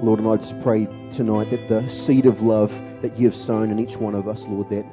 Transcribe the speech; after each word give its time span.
Lord, 0.00 0.20
and 0.20 0.28
I 0.28 0.36
just 0.36 0.62
pray 0.62 0.84
tonight 1.16 1.50
that 1.50 1.68
the 1.68 2.06
seed 2.06 2.26
of 2.26 2.40
love 2.40 2.70
that 3.02 3.18
you 3.18 3.28
have 3.30 3.46
sown 3.46 3.70
in 3.70 3.80
each 3.80 3.98
one 3.98 4.14
of 4.14 4.28
us, 4.28 4.38
Lord, 4.42 4.68
that, 4.70 4.84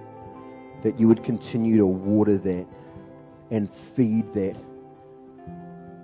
that 0.83 1.00
you 1.00 1.08
would 1.08 1.24
continue 1.24 1.78
to 1.78 1.85
water 1.85 2.39
that 2.39 2.65
and 3.52 3.70
feed 3.96 4.26
that, 4.33 4.55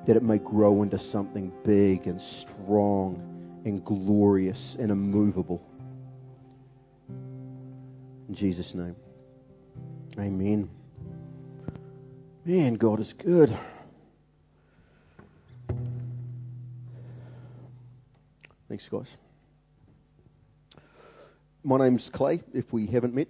that 0.06 0.16
it 0.16 0.22
may 0.22 0.38
grow 0.38 0.84
into 0.84 1.00
something 1.12 1.52
big 1.66 2.06
and 2.06 2.22
strong 2.44 3.62
and 3.66 3.84
glorious 3.84 4.60
and 4.78 4.92
immovable. 4.92 5.64
In 7.10 8.36
Jesus' 8.36 8.72
name. 8.76 8.96
Amen. 10.20 10.70
Man, 12.46 12.76
God 12.76 13.00
is 13.00 13.12
good. 13.24 13.58
Thanks, 18.72 18.86
guys. 18.90 19.08
My 21.62 21.78
name's 21.78 22.10
Clay, 22.14 22.42
if 22.54 22.64
we 22.72 22.88
haven't 22.88 23.14
met. 23.14 23.28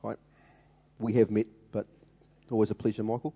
Right. 0.00 0.16
We 1.00 1.14
have 1.14 1.28
met, 1.28 1.46
but 1.72 1.88
always 2.48 2.70
a 2.70 2.76
pleasure, 2.76 3.02
Michael. 3.02 3.34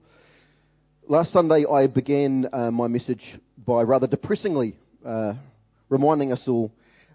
Last 1.09 1.33
Sunday, 1.33 1.65
I 1.69 1.89
began 1.89 2.47
uh, 2.53 2.71
my 2.71 2.87
message 2.87 3.21
by 3.67 3.83
rather 3.83 4.07
depressingly 4.07 4.77
uh, 5.05 5.33
reminding 5.89 6.31
us 6.31 6.39
all 6.47 6.71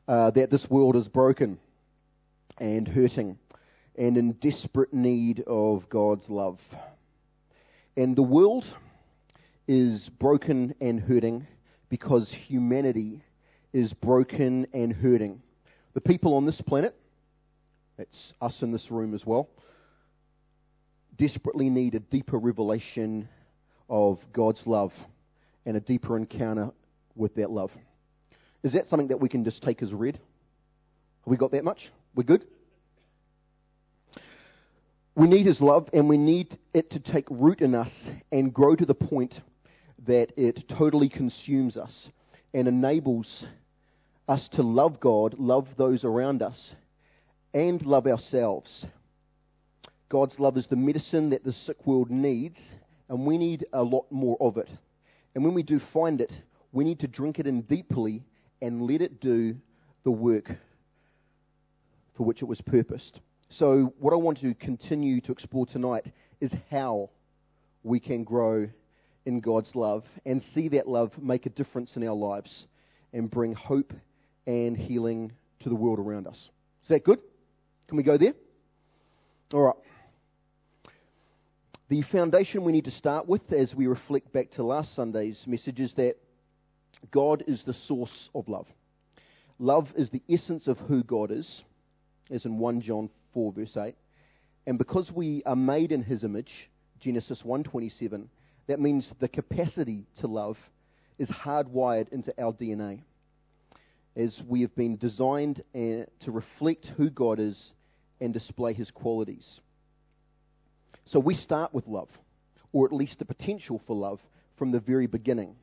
uh, 0.05 0.31
that 0.31 0.51
this 0.51 0.65
world 0.69 0.97
is 0.97 1.07
broken 1.07 1.57
and 2.57 2.85
hurting 2.89 3.37
and 3.97 4.17
in 4.17 4.33
desperate 4.33 4.93
need 4.93 5.45
of 5.47 5.89
God's 5.89 6.27
love. 6.27 6.57
And 7.95 8.17
the 8.17 8.21
world 8.21 8.65
is 9.65 10.09
broken 10.19 10.75
and 10.81 10.99
hurting 10.99 11.47
because 11.87 12.27
humanity 12.49 13.21
is 13.73 13.93
broken 13.93 14.67
and 14.73 14.93
hurting. 14.93 15.41
The 15.93 16.01
people 16.01 16.33
on 16.35 16.45
this 16.45 16.59
planet, 16.67 16.95
it's 17.97 18.33
us 18.41 18.53
in 18.61 18.71
this 18.71 18.89
room 18.89 19.13
as 19.13 19.25
well, 19.25 19.49
desperately 21.17 21.69
need 21.69 21.95
a 21.95 21.99
deeper 21.99 22.37
revelation 22.37 23.27
of 23.89 24.19
God's 24.33 24.61
love 24.65 24.91
and 25.65 25.77
a 25.77 25.79
deeper 25.79 26.17
encounter 26.17 26.71
with 27.15 27.35
that 27.35 27.51
love. 27.51 27.71
Is 28.63 28.73
that 28.73 28.89
something 28.89 29.09
that 29.09 29.19
we 29.19 29.29
can 29.29 29.43
just 29.43 29.61
take 29.61 29.81
as 29.83 29.93
read? 29.93 30.15
Have 30.15 31.31
we 31.31 31.37
got 31.37 31.51
that 31.51 31.63
much? 31.63 31.79
We're 32.15 32.23
good? 32.23 32.45
We 35.15 35.27
need 35.27 35.45
His 35.45 35.59
love 35.59 35.89
and 35.93 36.07
we 36.07 36.17
need 36.17 36.57
it 36.73 36.89
to 36.91 36.99
take 36.99 37.25
root 37.29 37.61
in 37.61 37.75
us 37.75 37.89
and 38.31 38.53
grow 38.53 38.75
to 38.75 38.85
the 38.85 38.93
point 38.93 39.33
that 40.07 40.27
it 40.37 40.63
totally 40.69 41.09
consumes 41.09 41.77
us 41.77 41.91
and 42.53 42.67
enables 42.67 43.27
us 44.31 44.47
to 44.55 44.61
love 44.63 45.01
God, 45.01 45.35
love 45.37 45.67
those 45.77 46.05
around 46.05 46.41
us, 46.41 46.55
and 47.53 47.85
love 47.85 48.07
ourselves. 48.07 48.69
God's 50.07 50.39
love 50.39 50.57
is 50.57 50.65
the 50.69 50.77
medicine 50.77 51.31
that 51.31 51.43
the 51.43 51.53
sick 51.65 51.85
world 51.85 52.09
needs, 52.09 52.55
and 53.09 53.25
we 53.25 53.37
need 53.37 53.65
a 53.73 53.83
lot 53.83 54.09
more 54.09 54.37
of 54.39 54.55
it. 54.55 54.69
And 55.35 55.43
when 55.43 55.53
we 55.53 55.63
do 55.63 55.81
find 55.93 56.21
it, 56.21 56.31
we 56.71 56.85
need 56.85 57.01
to 57.01 57.07
drink 57.07 57.39
it 57.39 57.47
in 57.47 57.63
deeply 57.63 58.23
and 58.61 58.83
let 58.83 59.01
it 59.01 59.19
do 59.19 59.57
the 60.05 60.11
work 60.11 60.49
for 62.15 62.23
which 62.23 62.41
it 62.41 62.45
was 62.45 62.61
purposed. 62.61 63.19
So, 63.59 63.93
what 63.99 64.13
I 64.13 64.15
want 64.15 64.39
to 64.39 64.53
continue 64.53 65.19
to 65.21 65.33
explore 65.33 65.65
tonight 65.65 66.05
is 66.39 66.51
how 66.69 67.09
we 67.83 67.99
can 67.99 68.23
grow 68.23 68.69
in 69.25 69.41
God's 69.41 69.75
love 69.75 70.05
and 70.25 70.41
see 70.55 70.69
that 70.69 70.87
love 70.87 71.11
make 71.21 71.45
a 71.47 71.49
difference 71.49 71.89
in 71.95 72.07
our 72.07 72.15
lives 72.15 72.49
and 73.11 73.29
bring 73.29 73.53
hope 73.53 73.91
and 74.47 74.75
healing 74.75 75.31
to 75.61 75.69
the 75.69 75.75
world 75.75 75.99
around 75.99 76.27
us. 76.27 76.37
Is 76.83 76.89
that 76.89 77.03
good? 77.03 77.19
Can 77.87 77.97
we 77.97 78.03
go 78.03 78.17
there? 78.17 78.33
All 79.53 79.61
right. 79.61 79.75
The 81.89 82.03
foundation 82.03 82.63
we 82.63 82.71
need 82.71 82.85
to 82.85 82.91
start 82.91 83.27
with 83.27 83.51
as 83.51 83.75
we 83.75 83.85
reflect 83.87 84.31
back 84.31 84.51
to 84.51 84.63
last 84.63 84.95
Sunday's 84.95 85.37
message 85.45 85.79
is 85.79 85.91
that 85.97 86.15
God 87.11 87.43
is 87.47 87.59
the 87.65 87.75
source 87.87 88.29
of 88.33 88.47
love. 88.47 88.67
Love 89.59 89.89
is 89.97 90.09
the 90.09 90.23
essence 90.29 90.67
of 90.67 90.77
who 90.77 91.03
God 91.03 91.31
is, 91.31 91.45
as 92.31 92.45
in 92.45 92.57
1 92.57 92.81
John 92.81 93.09
4 93.33 93.51
verse 93.51 93.75
8. 93.75 93.93
And 94.65 94.77
because 94.77 95.11
we 95.11 95.43
are 95.45 95.55
made 95.55 95.91
in 95.91 96.03
his 96.03 96.23
image, 96.23 96.51
Genesis 96.99 97.41
1:27, 97.43 98.29
that 98.67 98.79
means 98.79 99.05
the 99.19 99.27
capacity 99.27 100.05
to 100.21 100.27
love 100.27 100.57
is 101.17 101.27
hardwired 101.27 102.09
into 102.13 102.33
our 102.41 102.53
DNA 102.53 103.01
as 104.15 104.33
we 104.47 104.61
have 104.61 104.75
been 104.75 104.97
designed 104.97 105.63
uh, 105.73 106.05
to 106.25 106.31
reflect 106.31 106.85
who 106.97 107.09
God 107.09 107.39
is 107.39 107.55
and 108.19 108.33
display 108.33 108.73
his 108.73 108.89
qualities. 108.91 109.45
So 111.11 111.19
we 111.19 111.35
start 111.35 111.73
with 111.73 111.87
love, 111.87 112.09
or 112.71 112.85
at 112.85 112.93
least 112.93 113.19
the 113.19 113.25
potential 113.25 113.81
for 113.87 113.95
love, 113.95 114.19
from 114.57 114.71
the 114.71 114.79
very 114.79 115.07
beginning. 115.07 115.55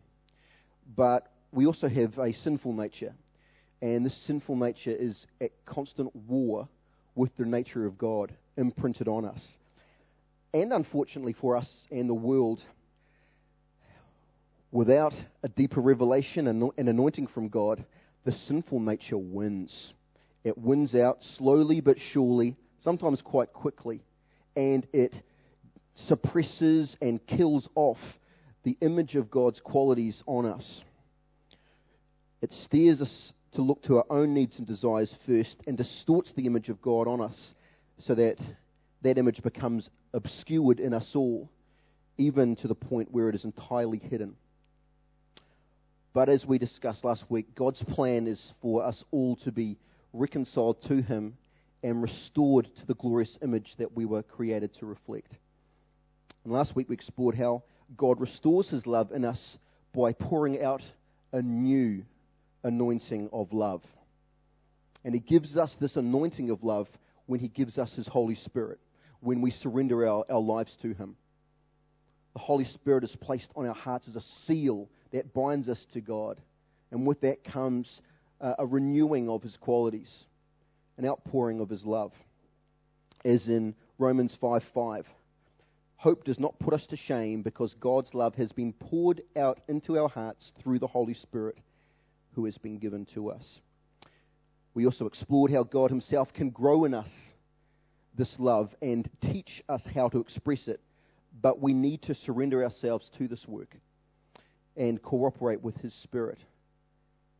But 0.97 1.31
we 1.53 1.66
also 1.66 1.88
have 1.88 2.19
a 2.19 2.34
sinful 2.44 2.72
nature, 2.72 3.14
and 3.81 4.04
this 4.04 4.14
sinful 4.26 4.56
nature 4.56 4.94
is 4.98 5.14
at 5.41 5.53
constant 5.64 6.14
war 6.14 6.69
with 7.14 7.31
the 7.37 7.44
nature 7.44 7.87
of 7.87 7.98
God 7.98 8.32
imprinted 8.56 9.08
on 9.08 9.25
us. 9.25 9.41
And 10.53 10.72
unfortunately 10.72 11.34
for 11.38 11.56
us 11.56 11.69
and 11.91 12.08
the 12.08 12.14
world, 12.14 12.60
without 14.70 15.14
a 15.42 15.48
deeper 15.48 15.81
revelation 15.81 16.47
and 16.47 16.88
anointing 16.88 17.28
from 17.28 17.48
God, 17.48 17.84
the 18.28 18.37
sinful 18.47 18.78
nature 18.78 19.16
wins. 19.16 19.71
It 20.44 20.59
wins 20.59 20.94
out 20.94 21.16
slowly 21.39 21.81
but 21.81 21.97
surely, 22.12 22.56
sometimes 22.84 23.22
quite 23.25 23.55
quickly, 23.55 24.03
and 24.55 24.87
it 24.93 25.15
suppresses 26.06 26.94
and 27.00 27.27
kills 27.27 27.67
off 27.75 27.97
the 28.65 28.77
image 28.83 29.15
of 29.15 29.31
God's 29.31 29.61
qualities 29.65 30.15
on 30.27 30.44
us. 30.44 30.62
It 32.43 32.53
steers 32.67 33.00
us 33.00 33.33
to 33.55 33.62
look 33.62 33.83
to 33.84 33.97
our 33.97 34.05
own 34.11 34.34
needs 34.34 34.59
and 34.59 34.67
desires 34.67 35.09
first 35.27 35.56
and 35.67 35.78
distorts 35.78 36.28
the 36.37 36.44
image 36.44 36.69
of 36.69 36.83
God 36.83 37.09
on 37.09 37.22
us 37.22 37.37
so 38.06 38.15
that 38.15 38.37
that 39.05 39.17
image 39.17 39.43
becomes 39.43 39.88
obscured 40.12 40.81
in 40.81 40.93
us 40.93 41.06
all, 41.15 41.49
even 42.19 42.56
to 42.56 42.69
the 42.69 42.75
point 42.75 43.09
where 43.11 43.31
it 43.31 43.34
is 43.34 43.44
entirely 43.44 43.99
hidden. 43.99 44.34
But 46.19 46.29
as 46.29 46.45
we 46.45 46.59
discussed 46.59 47.05
last 47.05 47.23
week, 47.29 47.55
God's 47.55 47.81
plan 47.95 48.27
is 48.27 48.41
for 48.61 48.84
us 48.84 49.05
all 49.12 49.37
to 49.45 49.53
be 49.53 49.77
reconciled 50.12 50.83
to 50.89 51.01
Him 51.01 51.34
and 51.84 52.03
restored 52.03 52.65
to 52.81 52.87
the 52.89 52.95
glorious 52.95 53.31
image 53.41 53.69
that 53.79 53.95
we 53.97 54.05
were 54.05 54.25
created 54.25 54.73
to 54.81 54.87
reflect. 54.87 55.31
And 56.43 56.53
last 56.53 56.75
week 56.75 56.89
we 56.89 56.97
explored 56.97 57.37
how 57.37 57.62
God 57.97 58.19
restores 58.19 58.67
His 58.67 58.84
love 58.84 59.12
in 59.12 59.25
us 59.25 59.39
by 59.95 60.12
pouring 60.12 60.61
out 60.61 60.83
a 61.33 61.41
new 61.41 62.03
anointing 62.65 63.31
of 63.33 63.53
love. 63.53 63.83
And 65.05 65.15
He 65.15 65.21
gives 65.21 65.56
us 65.56 65.71
this 65.81 65.95
anointing 65.95 66.50
of 66.50 66.65
love 66.65 66.89
when 67.27 67.39
He 67.39 67.47
gives 67.47 67.79
us 67.79 67.91
His 67.95 68.09
Holy 68.09 68.37
Spirit, 68.45 68.81
when 69.21 69.41
we 69.41 69.55
surrender 69.62 70.05
our, 70.09 70.25
our 70.29 70.41
lives 70.41 70.73
to 70.83 70.95
Him. 70.95 71.15
The 72.33 72.41
Holy 72.41 72.67
Spirit 72.75 73.05
is 73.05 73.15
placed 73.21 73.47
on 73.55 73.67
our 73.67 73.75
hearts 73.75 74.09
as 74.09 74.17
a 74.17 74.25
seal 74.49 74.89
that 75.12 75.32
binds 75.34 75.69
us 75.69 75.78
to 75.94 76.00
God. 76.00 76.41
And 76.91 77.06
with 77.06 77.20
that 77.22 77.44
comes 77.44 77.86
uh, 78.41 78.54
a 78.58 78.66
renewing 78.66 79.28
of 79.28 79.42
his 79.42 79.56
qualities, 79.60 80.08
an 80.96 81.06
outpouring 81.06 81.60
of 81.60 81.69
his 81.69 81.84
love. 81.84 82.12
As 83.24 83.46
in 83.46 83.74
Romans 83.98 84.32
5 84.41 84.62
5. 84.74 85.04
Hope 85.96 86.24
does 86.24 86.38
not 86.38 86.58
put 86.60 86.74
us 86.74 86.86
to 86.91 86.96
shame 86.96 87.42
because 87.42 87.74
God's 87.80 88.14
love 88.14 88.36
has 88.36 88.52
been 88.52 88.72
poured 88.72 89.22
out 89.36 89.58
into 89.66 89.98
our 89.98 90.08
hearts 90.08 90.52
through 90.62 90.78
the 90.78 90.86
Holy 90.86 91.14
Spirit 91.14 91.58
who 92.34 92.44
has 92.44 92.56
been 92.58 92.78
given 92.78 93.04
to 93.14 93.30
us. 93.30 93.42
We 94.75 94.87
also 94.87 95.06
explored 95.06 95.50
how 95.50 95.64
God 95.64 95.90
Himself 95.90 96.32
can 96.32 96.50
grow 96.50 96.84
in 96.84 96.94
us 96.94 97.08
this 98.16 98.28
love 98.38 98.70
and 98.81 99.11
teach 99.20 99.62
us 99.69 99.81
how 99.93 100.08
to 100.11 100.20
express 100.20 100.61
it, 100.69 100.81
but 101.43 101.61
we 101.61 101.72
need 101.72 102.02
to 102.02 102.14
surrender 102.14 102.62
ourselves 102.62 103.11
to 103.19 103.26
this 103.26 103.44
work 103.49 103.75
and 104.78 105.02
cooperate 105.02 105.62
with 105.62 105.76
His 105.76 105.92
Spirit. 106.04 106.38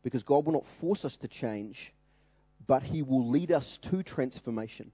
Because 0.02 0.23
God 0.23 0.44
will 0.44 0.52
not 0.52 0.64
force 0.81 1.05
us 1.05 1.17
to 1.23 1.29
change, 1.29 1.76
but 2.67 2.82
He 2.82 3.02
will 3.02 3.31
lead 3.31 3.52
us 3.52 3.64
to 3.90 4.02
transformation 4.02 4.90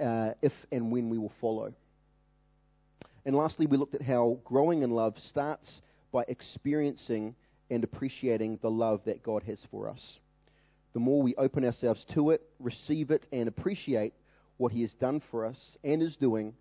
uh, 0.00 0.30
if 0.40 0.52
and 0.72 0.90
when 0.90 1.10
we 1.10 1.18
will 1.18 1.32
follow. 1.40 1.74
And 3.26 3.36
lastly, 3.36 3.66
we 3.66 3.76
looked 3.76 3.94
at 3.94 4.02
how 4.02 4.38
growing 4.44 4.82
in 4.82 4.90
love 4.90 5.14
starts 5.28 5.66
by 6.12 6.24
experiencing 6.28 7.34
and 7.70 7.84
appreciating 7.84 8.58
the 8.62 8.70
love 8.70 9.02
that 9.04 9.22
God 9.22 9.42
has 9.44 9.58
for 9.70 9.88
us. 9.88 10.00
The 10.92 11.00
more 11.00 11.22
we 11.22 11.34
open 11.36 11.64
ourselves 11.64 12.04
to 12.14 12.30
it, 12.30 12.42
receive 12.58 13.10
it, 13.10 13.26
and 13.32 13.48
appreciate 13.48 14.14
what 14.56 14.72
He 14.72 14.82
has 14.82 14.90
done 15.00 15.22
for 15.30 15.46
us 15.46 15.56
and 15.84 16.02
is 16.02 16.16
doing, 16.16 16.54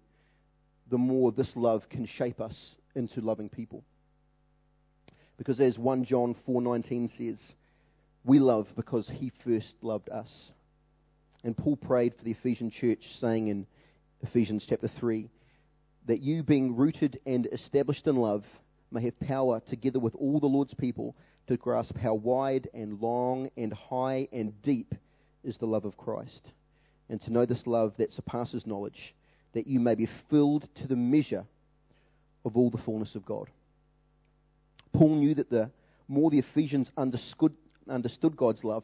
the 0.90 0.98
more 0.98 1.32
this 1.32 1.50
love 1.56 1.84
can 1.90 2.08
shape 2.18 2.42
us 2.42 2.56
into 2.96 3.22
loving 3.22 3.50
people. 3.50 3.84
Because 5.40 5.62
as 5.62 5.78
1 5.78 6.04
John 6.04 6.36
4:19 6.48 7.18
says, 7.18 7.38
We 8.26 8.40
love 8.40 8.68
because 8.76 9.08
he 9.08 9.32
first 9.46 9.74
loved 9.82 10.10
us. 10.10 10.28
And 11.46 11.58
Paul 11.58 11.78
prayed 11.78 12.14
for 12.16 12.26
the 12.26 12.32
Ephesian 12.32 12.70
church, 12.70 13.00
saying 13.22 13.48
in 13.48 13.66
Ephesians 14.22 14.66
chapter 14.68 14.92
3 15.00 15.30
that 16.08 16.20
you, 16.20 16.44
being 16.44 16.76
rooted 16.76 17.20
and 17.26 17.48
established 17.54 18.06
in 18.06 18.18
love, 18.18 18.44
may 18.92 19.02
have 19.04 19.18
power, 19.22 19.62
together 19.70 20.00
with 20.00 20.14
all 20.16 20.42
the 20.42 20.46
Lord's 20.46 20.74
people, 20.74 21.16
to 21.48 21.56
grasp 21.56 21.96
how 21.96 22.16
wide 22.16 22.68
and 22.74 23.00
long 23.00 23.50
and 23.56 23.72
high 23.72 24.28
and 24.34 24.62
deep 24.62 24.94
is 25.46 25.56
the 25.58 25.66
love 25.66 25.86
of 25.86 25.96
Christ, 25.96 26.52
and 27.10 27.22
to 27.22 27.32
know 27.32 27.46
this 27.46 27.66
love 27.66 27.94
that 27.98 28.12
surpasses 28.12 28.68
knowledge, 28.68 29.16
that 29.54 29.68
you 29.68 29.80
may 29.80 29.96
be 29.96 30.10
filled 30.30 30.68
to 30.82 30.88
the 30.88 30.98
measure 30.98 31.46
of 32.44 32.58
all 32.58 32.70
the 32.70 32.78
fullness 32.80 33.16
of 33.16 33.26
God. 33.26 33.50
Paul 34.94 35.16
knew 35.16 35.36
that 35.36 35.50
the 35.50 35.70
more 36.08 36.30
the 36.30 36.40
Ephesians 36.40 36.88
understood, 36.98 37.56
understood 37.90 38.36
God's 38.36 38.64
love 38.64 38.84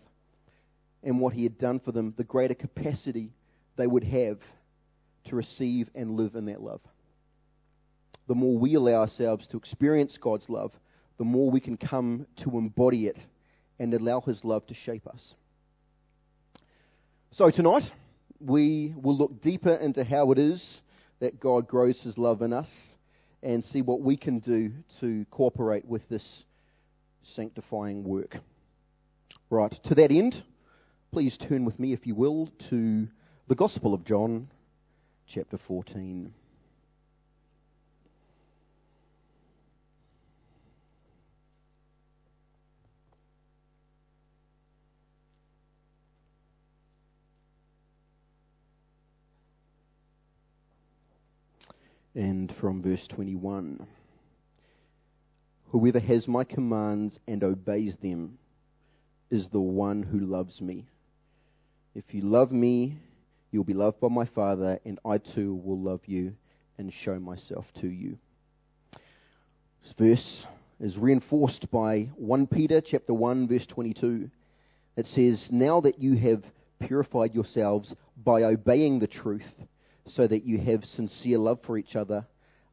and 1.03 1.19
what 1.19 1.33
he 1.33 1.43
had 1.43 1.57
done 1.57 1.79
for 1.79 1.91
them, 1.91 2.13
the 2.17 2.23
greater 2.23 2.53
capacity 2.53 3.31
they 3.77 3.87
would 3.87 4.03
have 4.03 4.39
to 5.29 5.35
receive 5.35 5.89
and 5.95 6.15
live 6.15 6.35
in 6.35 6.45
that 6.45 6.61
love. 6.61 6.81
The 8.27 8.35
more 8.35 8.57
we 8.57 8.75
allow 8.75 9.01
ourselves 9.01 9.47
to 9.51 9.57
experience 9.57 10.17
God's 10.19 10.49
love, 10.49 10.71
the 11.17 11.23
more 11.23 11.51
we 11.51 11.59
can 11.59 11.77
come 11.77 12.25
to 12.43 12.57
embody 12.57 13.07
it 13.07 13.17
and 13.79 13.93
allow 13.93 14.21
His 14.21 14.37
love 14.43 14.65
to 14.67 14.73
shape 14.85 15.07
us. 15.07 15.19
So 17.37 17.51
tonight, 17.51 17.83
we 18.39 18.93
will 18.95 19.17
look 19.17 19.41
deeper 19.41 19.75
into 19.75 20.03
how 20.03 20.31
it 20.31 20.39
is 20.39 20.61
that 21.19 21.39
God 21.39 21.67
grows 21.67 21.97
His 22.03 22.17
love 22.17 22.41
in 22.41 22.53
us 22.53 22.67
and 23.45 23.63
see 23.71 23.83
what 23.83 24.01
we 24.01 24.17
can 24.17 24.39
do 24.39 24.71
to 24.99 25.23
cooperate 25.29 25.85
with 25.85 26.01
this 26.09 26.23
sanctifying 27.35 28.03
work. 28.03 28.37
Right, 29.51 29.71
to 29.85 29.95
that 29.95 30.09
end, 30.09 30.43
please 31.13 31.37
turn 31.47 31.63
with 31.63 31.79
me, 31.79 31.93
if 31.93 32.07
you 32.07 32.15
will, 32.15 32.49
to 32.71 33.07
the 33.47 33.53
Gospel 33.53 33.93
of 33.93 34.03
John, 34.03 34.47
chapter 35.31 35.59
14. 35.67 36.33
And 52.15 52.53
from 52.59 52.81
verse 52.81 53.05
21 53.09 53.85
Whoever 55.71 55.99
has 55.99 56.27
my 56.27 56.43
commands 56.43 57.19
and 57.27 57.43
obeys 57.43 57.93
them 58.01 58.37
is 59.29 59.45
the 59.51 59.59
one 59.59 60.01
who 60.03 60.19
loves 60.19 60.61
me. 60.61 60.85
If 61.93 62.05
you 62.13 62.21
love 62.21 62.51
me, 62.51 62.97
You'll 63.55 63.63
be 63.63 63.73
loved 63.73 64.01
by 64.01 64.09
my 64.09 64.25
Father, 64.25 64.81
and 64.83 64.99
I 65.05 65.17
too 65.17 65.61
will 65.63 65.79
love 65.79 66.01
you 66.07 66.33
and 66.77 66.91
show 67.05 67.17
myself 67.17 67.63
to 67.79 67.87
you. 67.87 68.17
This 69.81 69.93
verse 69.97 70.45
is 70.81 70.97
reinforced 70.97 71.71
by 71.71 72.09
1 72.17 72.47
Peter 72.47 72.81
chapter 72.81 73.13
1 73.13 73.47
verse 73.47 73.65
22. 73.67 74.29
It 74.97 75.07
says, 75.15 75.41
"Now 75.49 75.79
that 75.79 75.99
you 75.99 76.17
have 76.17 76.43
purified 76.79 77.33
yourselves 77.33 77.93
by 78.21 78.43
obeying 78.43 78.99
the 78.99 79.07
truth, 79.07 79.49
so 80.07 80.27
that 80.27 80.43
you 80.43 80.59
have 80.59 80.85
sincere 80.85 81.37
love 81.37 81.59
for 81.65 81.77
each 81.77 81.95
other, 81.95 82.25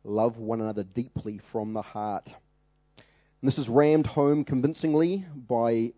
love 0.05 0.37
one 0.37 0.61
another 0.61 0.85
deeply 0.85 1.39
from 1.51 1.73
the 1.73 1.83
heart." 1.83 2.27
And 3.41 3.51
this 3.51 3.59
is 3.59 3.69
rammed 3.69 4.07
home 4.07 4.45
convincingly 4.45 5.27
by 5.49 5.93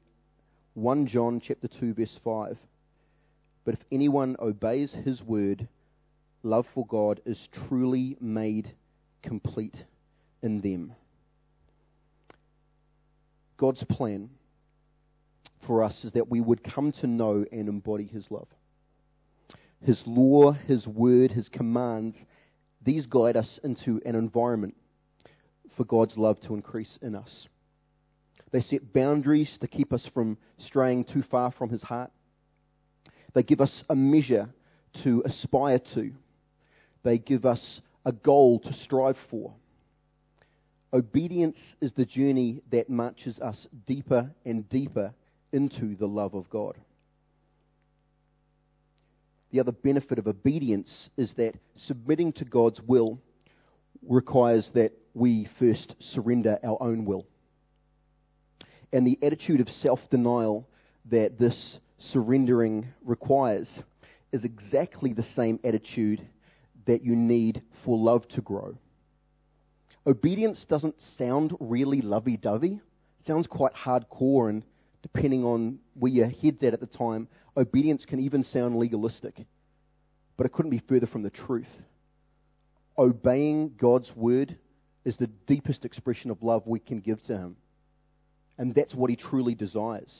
1 0.75 1.07
John 1.07 1.41
chapter 1.41 1.69
2 1.69 1.95
verse 1.95 2.17
5. 2.25 2.59
But 3.65 3.75
if 3.75 3.81
anyone 3.91 4.37
obeys 4.39 4.93
his 4.93 5.23
word, 5.23 5.69
love 6.43 6.67
for 6.75 6.87
God 6.87 7.21
is 7.25 7.49
truly 7.69 8.17
made 8.21 8.75
complete 9.23 9.85
in 10.43 10.61
them. 10.61 10.95
God's 13.57 13.85
plan 13.85 14.31
for 15.67 15.83
us 15.83 16.05
is 16.05 16.13
that 16.13 16.29
we 16.29 16.41
would 16.41 16.63
come 16.63 16.93
to 16.93 17.07
know 17.07 17.45
and 17.51 17.69
embody 17.69 18.05
his 18.05 18.31
love. 18.31 18.49
His 19.85 19.99
law, 20.07 20.53
his 20.53 20.87
word, 20.87 21.33
his 21.33 21.49
commands, 21.49 22.17
these 22.85 23.07
guide 23.07 23.37
us 23.37 23.59
into 23.63 24.01
an 24.05 24.15
environment 24.15 24.75
for 25.77 25.85
God's 25.85 26.17
love 26.17 26.41
to 26.43 26.55
increase 26.55 26.99
in 27.03 27.15
us. 27.15 27.47
They 28.51 28.63
set 28.63 28.93
boundaries 28.93 29.49
to 29.61 29.67
keep 29.67 29.93
us 29.93 30.03
from 30.15 30.39
straying 30.67 31.05
too 31.05 31.23
far 31.31 31.53
from 31.53 31.71
his 31.71 31.83
heart. 31.83 32.11
They 33.35 33.43
give 33.43 33.61
us 33.61 33.83
a 33.91 33.97
measure 33.97 34.49
to 35.03 35.23
aspire 35.27 35.81
to. 35.95 36.13
They 37.03 37.19
give 37.19 37.45
us 37.45 37.81
a 38.07 38.13
goal 38.13 38.61
to 38.61 38.73
strive 38.85 39.17
for. 39.31 39.53
Obedience 40.93 41.57
is 41.81 41.93
the 41.97 42.05
journey 42.05 42.63
that 42.71 42.89
marches 42.89 43.39
us 43.41 43.67
deeper 43.87 44.31
and 44.45 44.69
deeper 44.69 45.13
into 45.53 45.97
the 45.97 46.07
love 46.07 46.35
of 46.35 46.49
God. 46.49 46.77
The 49.55 49.61
other 49.61 49.71
benefit 49.71 50.19
of 50.19 50.27
obedience 50.27 50.89
is 51.17 51.31
that 51.37 51.55
submitting 51.87 52.33
to 52.33 52.45
God's 52.45 52.81
will 52.81 53.21
requires 54.05 54.69
that 54.75 54.91
we 55.15 55.49
first 55.61 55.95
surrender 56.13 56.59
our 56.65 56.77
own 56.83 57.05
will. 57.05 57.25
And 58.93 59.07
the 59.07 59.17
attitude 59.25 59.61
of 59.61 59.69
self 59.81 60.01
denial 60.11 60.69
that 61.09 61.39
this 61.39 61.55
surrendering 62.13 62.89
requires 63.05 63.69
is 64.33 64.43
exactly 64.43 65.13
the 65.13 65.25
same 65.37 65.61
attitude 65.63 66.27
that 66.89 67.05
you 67.05 67.15
need 67.15 67.63
for 67.85 67.97
love 67.97 68.27
to 68.31 68.41
grow. 68.41 68.77
Obedience 70.05 70.59
doesn't 70.69 70.97
sound 71.17 71.53
really 71.61 72.01
lovey 72.01 72.37
dovey, 72.37 72.81
sounds 73.25 73.47
quite 73.47 73.75
hardcore, 73.75 74.51
and 74.51 74.65
depending 75.03 75.45
on 75.45 75.79
where 75.95 76.11
your 76.11 76.29
head's 76.29 76.65
at 76.65 76.75
at 76.75 76.81
the 76.81 76.87
time, 76.87 77.29
obedience 77.57 78.05
can 78.07 78.21
even 78.21 78.45
sound 78.53 78.77
legalistic. 78.77 79.47
But 80.37 80.47
it 80.47 80.53
couldn't 80.53 80.71
be 80.71 80.83
further 80.89 81.07
from 81.07 81.23
the 81.23 81.31
truth. 81.31 81.69
Obeying 82.99 83.73
God's 83.77 84.11
word 84.15 84.57
is 85.05 85.17
the 85.17 85.31
deepest 85.47 85.85
expression 85.85 86.31
of 86.31 86.43
love 86.43 86.63
we 86.67 86.81
can 86.81 87.01
give 87.01 87.25
to 87.27 87.37
Him. 87.37 87.57
And 88.59 88.75
that's 88.75 88.95
what 88.95 89.11
He 89.11 89.17
truly 89.17 89.55
desires. 89.55 90.11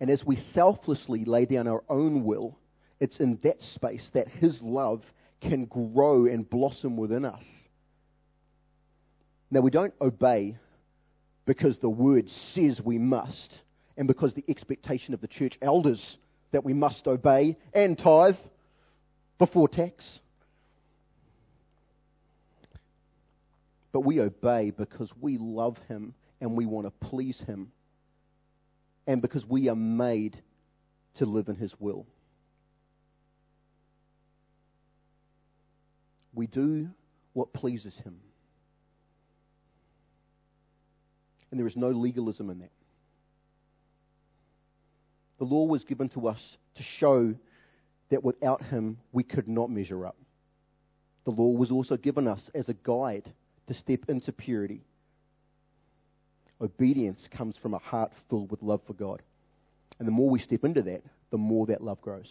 And 0.00 0.10
as 0.10 0.24
we 0.24 0.42
selflessly 0.54 1.24
lay 1.24 1.44
down 1.44 1.68
our 1.68 1.82
own 1.88 2.24
will, 2.24 2.58
it's 3.00 3.18
in 3.18 3.38
that 3.44 3.58
space 3.74 4.02
that 4.14 4.28
His 4.28 4.58
love 4.62 5.02
can 5.40 5.66
grow 5.66 6.26
and 6.26 6.48
blossom 6.48 6.96
within 6.96 7.24
us. 7.24 7.42
Now, 9.50 9.60
we 9.60 9.70
don't 9.70 9.94
obey 10.00 10.56
because 11.44 11.76
the 11.78 11.88
Word 11.88 12.26
says 12.54 12.80
we 12.82 12.98
must, 12.98 13.52
and 13.96 14.06
because 14.06 14.32
the 14.34 14.44
expectation 14.48 15.14
of 15.14 15.20
the 15.20 15.26
church 15.26 15.54
elders 15.60 16.00
that 16.52 16.64
we 16.64 16.72
must 16.72 17.06
obey 17.06 17.56
and 17.72 17.96
tithe 17.98 18.36
before 19.38 19.68
tax. 19.68 20.04
But 23.92 24.00
we 24.00 24.20
obey 24.20 24.70
because 24.70 25.08
we 25.20 25.38
love 25.38 25.76
Him 25.88 26.14
and 26.40 26.56
we 26.56 26.66
want 26.66 26.86
to 26.86 27.08
please 27.08 27.38
Him 27.46 27.72
and 29.06 29.20
because 29.20 29.44
we 29.44 29.68
are 29.68 29.76
made 29.76 30.40
to 31.18 31.26
live 31.26 31.48
in 31.48 31.56
His 31.56 31.72
will. 31.78 32.06
We 36.32 36.46
do 36.46 36.90
what 37.32 37.52
pleases 37.52 37.94
Him. 38.04 38.16
And 41.50 41.58
there 41.58 41.66
is 41.66 41.76
no 41.76 41.90
legalism 41.90 42.50
in 42.50 42.60
that. 42.60 42.70
The 45.40 45.44
law 45.44 45.64
was 45.64 45.82
given 45.82 46.08
to 46.10 46.28
us 46.28 46.38
to 46.76 46.84
show 47.00 47.34
that 48.10 48.22
without 48.22 48.62
Him 48.62 48.98
we 49.10 49.24
could 49.24 49.48
not 49.48 49.70
measure 49.70 50.06
up. 50.06 50.16
The 51.24 51.32
law 51.32 51.50
was 51.56 51.72
also 51.72 51.96
given 51.96 52.28
us 52.28 52.40
as 52.54 52.68
a 52.68 52.74
guide 52.74 53.32
to 53.66 53.74
step 53.74 54.04
into 54.08 54.30
purity 54.30 54.82
Obedience 56.60 57.20
comes 57.30 57.56
from 57.62 57.72
a 57.72 57.78
heart 57.78 58.12
filled 58.28 58.50
with 58.50 58.62
love 58.62 58.82
for 58.86 58.92
God. 58.92 59.22
And 59.98 60.06
the 60.06 60.12
more 60.12 60.28
we 60.28 60.40
step 60.40 60.64
into 60.64 60.82
that, 60.82 61.02
the 61.30 61.38
more 61.38 61.66
that 61.66 61.82
love 61.82 62.00
grows. 62.02 62.28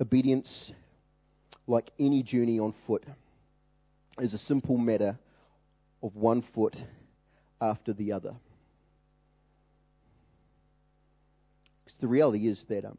Obedience, 0.00 0.48
like 1.66 1.90
any 1.98 2.22
journey 2.22 2.58
on 2.58 2.72
foot, 2.86 3.04
is 4.18 4.32
a 4.32 4.40
simple 4.48 4.78
matter 4.78 5.18
of 6.02 6.16
one 6.16 6.44
foot 6.54 6.76
after 7.60 7.92
the 7.92 8.12
other. 8.12 8.34
Because 11.84 12.00
the 12.00 12.08
reality 12.08 12.48
is 12.48 12.58
that 12.68 12.84
um, 12.84 12.98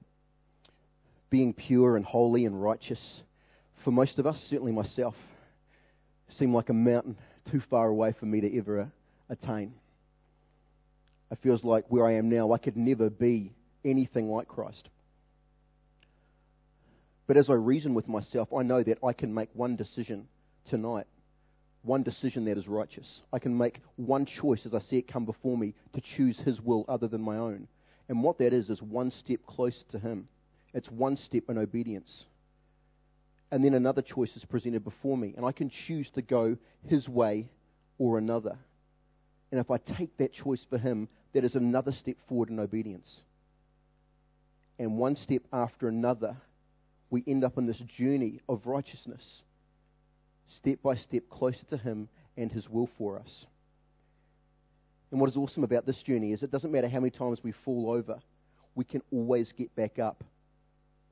being 1.29 1.53
pure 1.53 1.97
and 1.97 2.05
holy 2.05 2.45
and 2.45 2.61
righteous 2.61 2.99
for 3.83 3.91
most 3.91 4.19
of 4.19 4.27
us, 4.27 4.37
certainly 4.49 4.71
myself, 4.71 5.15
seem 6.37 6.53
like 6.53 6.69
a 6.69 6.73
mountain 6.73 7.17
too 7.51 7.61
far 7.69 7.87
away 7.87 8.13
for 8.19 8.25
me 8.25 8.41
to 8.41 8.57
ever 8.57 8.91
attain. 9.29 9.73
It 11.31 11.39
feels 11.41 11.63
like 11.63 11.85
where 11.87 12.05
I 12.05 12.15
am 12.15 12.29
now, 12.29 12.51
I 12.51 12.57
could 12.57 12.77
never 12.77 13.09
be 13.09 13.53
anything 13.83 14.29
like 14.29 14.47
Christ. 14.47 14.89
But 17.25 17.37
as 17.37 17.49
I 17.49 17.53
reason 17.53 17.93
with 17.93 18.07
myself, 18.07 18.49
I 18.55 18.63
know 18.63 18.83
that 18.83 18.97
I 19.05 19.13
can 19.13 19.33
make 19.33 19.49
one 19.53 19.77
decision 19.77 20.27
tonight, 20.69 21.07
one 21.83 22.03
decision 22.03 22.45
that 22.45 22.57
is 22.57 22.67
righteous. 22.67 23.07
I 23.33 23.39
can 23.39 23.57
make 23.57 23.81
one 23.95 24.25
choice 24.25 24.61
as 24.65 24.73
I 24.73 24.79
see 24.81 24.97
it 24.97 25.11
come 25.11 25.25
before 25.25 25.57
me 25.57 25.73
to 25.93 26.01
choose 26.15 26.37
His 26.45 26.61
will 26.61 26.85
other 26.87 27.07
than 27.07 27.21
my 27.21 27.37
own. 27.37 27.67
And 28.07 28.23
what 28.23 28.37
that 28.39 28.53
is, 28.53 28.69
is 28.69 28.81
one 28.81 29.11
step 29.23 29.39
closer 29.47 29.83
to 29.91 29.99
Him. 29.99 30.27
It's 30.73 30.89
one 30.89 31.17
step 31.25 31.43
in 31.49 31.57
obedience. 31.57 32.25
And 33.51 33.65
then 33.65 33.73
another 33.73 34.01
choice 34.01 34.29
is 34.35 34.45
presented 34.45 34.83
before 34.83 35.17
me, 35.17 35.33
and 35.35 35.45
I 35.45 35.51
can 35.51 35.71
choose 35.87 36.07
to 36.15 36.21
go 36.21 36.57
His 36.87 37.07
way 37.07 37.49
or 37.97 38.17
another. 38.17 38.57
And 39.51 39.59
if 39.59 39.69
I 39.69 39.77
take 39.77 40.15
that 40.17 40.33
choice 40.33 40.61
for 40.69 40.77
Him, 40.77 41.09
that 41.33 41.43
is 41.43 41.55
another 41.55 41.91
step 41.99 42.15
forward 42.27 42.49
in 42.49 42.59
obedience. 42.59 43.07
And 44.79 44.97
one 44.97 45.17
step 45.23 45.41
after 45.51 45.87
another, 45.87 46.37
we 47.09 47.23
end 47.27 47.43
up 47.43 47.57
in 47.57 47.67
this 47.67 47.81
journey 47.97 48.39
of 48.47 48.65
righteousness, 48.65 49.21
step 50.57 50.79
by 50.83 50.95
step 50.95 51.23
closer 51.29 51.63
to 51.69 51.77
Him 51.77 52.09
and 52.37 52.51
His 52.51 52.69
will 52.69 52.89
for 52.97 53.19
us. 53.19 53.45
And 55.11 55.19
what 55.19 55.29
is 55.29 55.35
awesome 55.35 55.63
about 55.63 55.85
this 55.85 56.01
journey 56.05 56.31
is 56.31 56.41
it 56.41 56.51
doesn't 56.51 56.71
matter 56.71 56.87
how 56.87 56.99
many 56.99 57.11
times 57.11 57.39
we 57.43 57.53
fall 57.65 57.91
over, 57.91 58.19
we 58.75 58.85
can 58.85 59.01
always 59.11 59.51
get 59.57 59.75
back 59.75 59.99
up, 59.99 60.23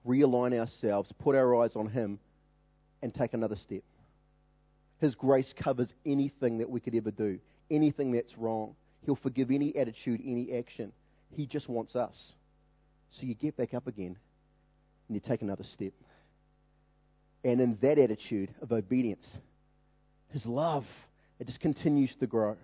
realign 0.08 0.58
ourselves, 0.58 1.12
put 1.20 1.36
our 1.36 1.62
eyes 1.62 1.72
on 1.76 1.88
Him, 1.88 2.20
and 3.02 3.14
take 3.14 3.34
another 3.34 3.58
step. 3.66 3.84
His 5.00 5.16
grace 5.16 5.54
covers 5.62 5.90
anything 6.06 6.58
that 6.60 6.70
we 6.70 6.80
could 6.80 6.96
ever 6.96 7.12
do, 7.12 7.40
anything 7.72 8.12
that's 8.12 8.38
wrong. 8.38 8.76
He'll 9.06 9.16
forgive 9.16 9.52
any 9.52 9.76
attitude, 9.76 10.22
any 10.26 10.58
action. 10.58 10.92
He 11.36 11.46
just 11.46 11.70
wants 11.70 11.96
us. 11.96 12.16
So 13.12 13.26
you 13.26 13.34
get 13.34 13.56
back 13.58 13.74
up 13.74 13.88
again 13.88 14.18
and 15.08 15.16
you 15.16 15.22
take 15.22 15.42
another 15.42 15.66
step. 15.74 15.94
And 17.44 17.62
in 17.62 17.78
that 17.82 17.98
attitude 17.98 18.54
of 18.62 18.72
obedience, 18.72 19.26
His 20.32 20.46
love, 20.46 20.86
it 21.40 21.48
just 21.48 21.60
continues 21.60 22.12
to 22.20 22.28
grow. 22.28 22.58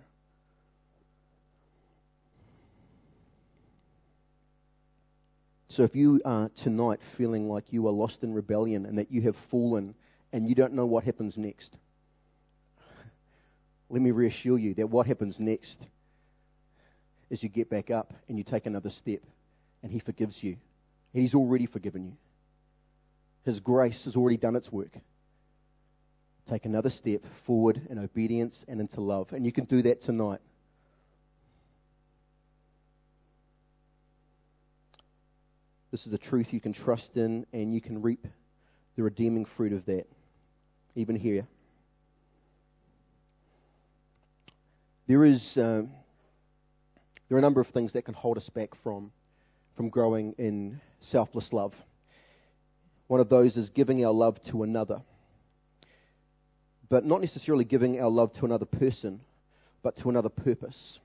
So 5.76 5.82
if 5.82 5.94
you 5.94 6.22
are 6.24 6.50
tonight 6.64 7.00
feeling 7.18 7.50
like 7.50 7.64
you 7.68 7.86
are 7.86 7.92
lost 7.92 8.18
in 8.22 8.32
rebellion 8.32 8.86
and 8.86 8.96
that 8.96 9.12
you 9.12 9.22
have 9.22 9.34
fallen 9.50 9.94
and 10.32 10.48
you 10.48 10.54
don't 10.54 10.72
know 10.72 10.86
what 10.86 11.04
happens 11.04 11.34
next, 11.36 11.70
let 13.90 14.00
me 14.00 14.10
reassure 14.10 14.58
you 14.58 14.74
that 14.74 14.88
what 14.88 15.06
happens 15.06 15.36
next 15.38 15.76
is 17.28 17.42
you 17.42 17.50
get 17.50 17.68
back 17.68 17.90
up 17.90 18.14
and 18.28 18.38
you 18.38 18.44
take 18.44 18.64
another 18.64 18.90
step 19.02 19.20
and 19.82 19.92
He 19.92 19.98
forgives 19.98 20.36
you. 20.40 20.56
He's 21.12 21.34
already 21.34 21.66
forgiven 21.66 22.06
you. 22.06 22.12
His 23.46 23.60
grace 23.60 23.96
has 24.04 24.16
already 24.16 24.36
done 24.36 24.56
its 24.56 24.70
work. 24.72 24.90
Take 26.50 26.64
another 26.64 26.90
step 26.90 27.22
forward 27.46 27.80
in 27.88 27.98
obedience 27.98 28.56
and 28.66 28.80
into 28.80 29.00
love. 29.00 29.28
And 29.30 29.46
you 29.46 29.52
can 29.52 29.64
do 29.66 29.82
that 29.82 30.04
tonight. 30.04 30.40
This 35.92 36.04
is 36.06 36.12
a 36.12 36.18
truth 36.18 36.48
you 36.50 36.60
can 36.60 36.74
trust 36.74 37.08
in, 37.14 37.46
and 37.52 37.72
you 37.72 37.80
can 37.80 38.02
reap 38.02 38.26
the 38.96 39.04
redeeming 39.04 39.46
fruit 39.56 39.72
of 39.72 39.86
that, 39.86 40.06
even 40.96 41.14
here. 41.14 41.46
There 45.06 45.24
is 45.24 45.40
uh, 45.56 45.82
there 47.28 47.36
are 47.36 47.38
a 47.38 47.42
number 47.42 47.60
of 47.60 47.68
things 47.68 47.92
that 47.92 48.04
can 48.04 48.14
hold 48.14 48.38
us 48.38 48.48
back 48.54 48.70
from 48.82 49.12
from 49.76 49.88
growing 49.88 50.34
in 50.36 50.80
selfless 51.12 51.46
love. 51.52 51.72
One 53.08 53.20
of 53.20 53.28
those 53.28 53.56
is 53.56 53.68
giving 53.70 54.04
our 54.04 54.12
love 54.12 54.38
to 54.50 54.62
another, 54.62 55.02
but 56.88 57.04
not 57.04 57.20
necessarily 57.20 57.64
giving 57.64 58.00
our 58.00 58.10
love 58.10 58.32
to 58.34 58.44
another 58.44 58.64
person, 58.64 59.20
but 59.82 59.96
to 59.98 60.08
another 60.08 60.28
purpose. 60.28 60.98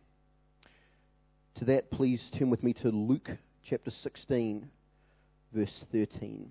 To 1.55 1.65
that, 1.65 1.91
please 1.91 2.19
turn 2.37 2.49
with 2.49 2.63
me 2.63 2.73
to 2.73 2.89
Luke 2.89 3.29
chapter 3.69 3.91
16, 4.03 4.67
verse 5.53 5.85
13. 5.91 6.49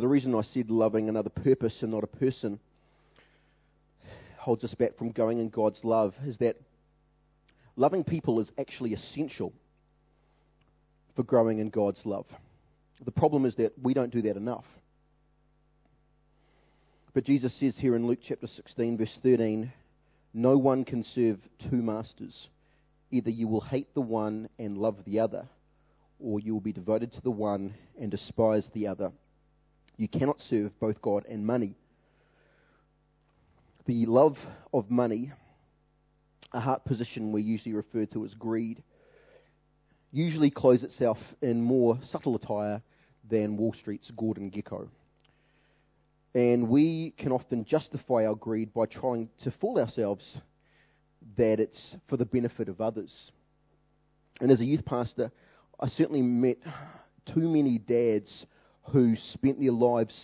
The 0.00 0.08
reason 0.08 0.34
I 0.34 0.42
said 0.52 0.70
loving 0.70 1.08
another 1.08 1.30
purpose 1.30 1.74
and 1.80 1.92
not 1.92 2.04
a 2.04 2.08
person 2.08 2.58
holds 4.38 4.64
us 4.64 4.74
back 4.74 4.96
from 4.98 5.10
going 5.10 5.38
in 5.38 5.48
God's 5.48 5.78
love 5.82 6.14
is 6.26 6.36
that 6.38 6.56
loving 7.76 8.04
people 8.04 8.40
is 8.40 8.48
actually 8.58 8.94
essential 8.94 9.52
for 11.16 11.22
growing 11.22 11.58
in 11.58 11.70
God's 11.70 12.00
love. 12.04 12.26
The 13.04 13.10
problem 13.10 13.46
is 13.46 13.54
that 13.56 13.72
we 13.82 13.94
don't 13.94 14.12
do 14.12 14.22
that 14.22 14.36
enough. 14.36 14.64
But 17.14 17.24
Jesus 17.24 17.52
says 17.60 17.74
here 17.78 17.94
in 17.94 18.06
Luke 18.06 18.18
chapter 18.26 18.48
16, 18.56 18.98
verse 18.98 19.18
13, 19.22 19.72
no 20.34 20.58
one 20.58 20.84
can 20.84 21.04
serve 21.14 21.38
two 21.70 21.76
masters. 21.76 22.34
Either 23.12 23.30
you 23.30 23.46
will 23.46 23.60
hate 23.60 23.94
the 23.94 24.00
one 24.00 24.48
and 24.58 24.76
love 24.76 24.96
the 25.06 25.20
other, 25.20 25.46
or 26.18 26.40
you 26.40 26.52
will 26.52 26.60
be 26.60 26.72
devoted 26.72 27.12
to 27.12 27.20
the 27.20 27.30
one 27.30 27.74
and 28.00 28.10
despise 28.10 28.64
the 28.74 28.88
other. 28.88 29.12
You 29.96 30.08
cannot 30.08 30.36
serve 30.50 30.78
both 30.80 31.00
God 31.00 31.24
and 31.28 31.46
money. 31.46 31.76
The 33.86 34.06
love 34.06 34.36
of 34.72 34.90
money, 34.90 35.32
a 36.52 36.60
heart 36.60 36.84
position 36.84 37.32
we 37.32 37.42
usually 37.42 37.74
refer 37.74 38.06
to 38.06 38.24
as 38.24 38.34
greed, 38.34 38.82
usually 40.10 40.50
clothes 40.50 40.82
itself 40.82 41.18
in 41.42 41.60
more 41.60 41.98
subtle 42.10 42.36
attire 42.36 42.82
than 43.28 43.56
Wall 43.56 43.74
Street's 43.80 44.10
Gordon 44.16 44.50
Gekko. 44.50 44.88
And 46.34 46.68
we 46.68 47.14
can 47.16 47.30
often 47.30 47.64
justify 47.64 48.26
our 48.26 48.34
greed 48.34 48.74
by 48.74 48.86
trying 48.86 49.28
to 49.44 49.52
fool 49.60 49.78
ourselves 49.78 50.24
that 51.36 51.60
it's 51.60 51.78
for 52.08 52.16
the 52.16 52.24
benefit 52.24 52.68
of 52.68 52.80
others. 52.80 53.10
And 54.40 54.50
as 54.50 54.60
a 54.60 54.64
youth 54.64 54.84
pastor, 54.84 55.30
I 55.78 55.88
certainly 55.88 56.22
met 56.22 56.58
too 57.32 57.48
many 57.48 57.78
dads 57.78 58.28
who 58.92 59.16
spent 59.32 59.60
their 59.60 59.72
lives 59.72 60.14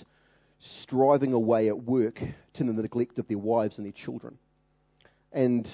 striving 0.83 1.33
away 1.33 1.69
at 1.69 1.85
work 1.85 2.19
to 2.55 2.65
the 2.65 2.73
neglect 2.73 3.19
of 3.19 3.27
their 3.29 3.39
wives 3.39 3.75
and 3.77 3.87
their 3.87 4.05
children. 4.05 4.37
And 5.33 5.67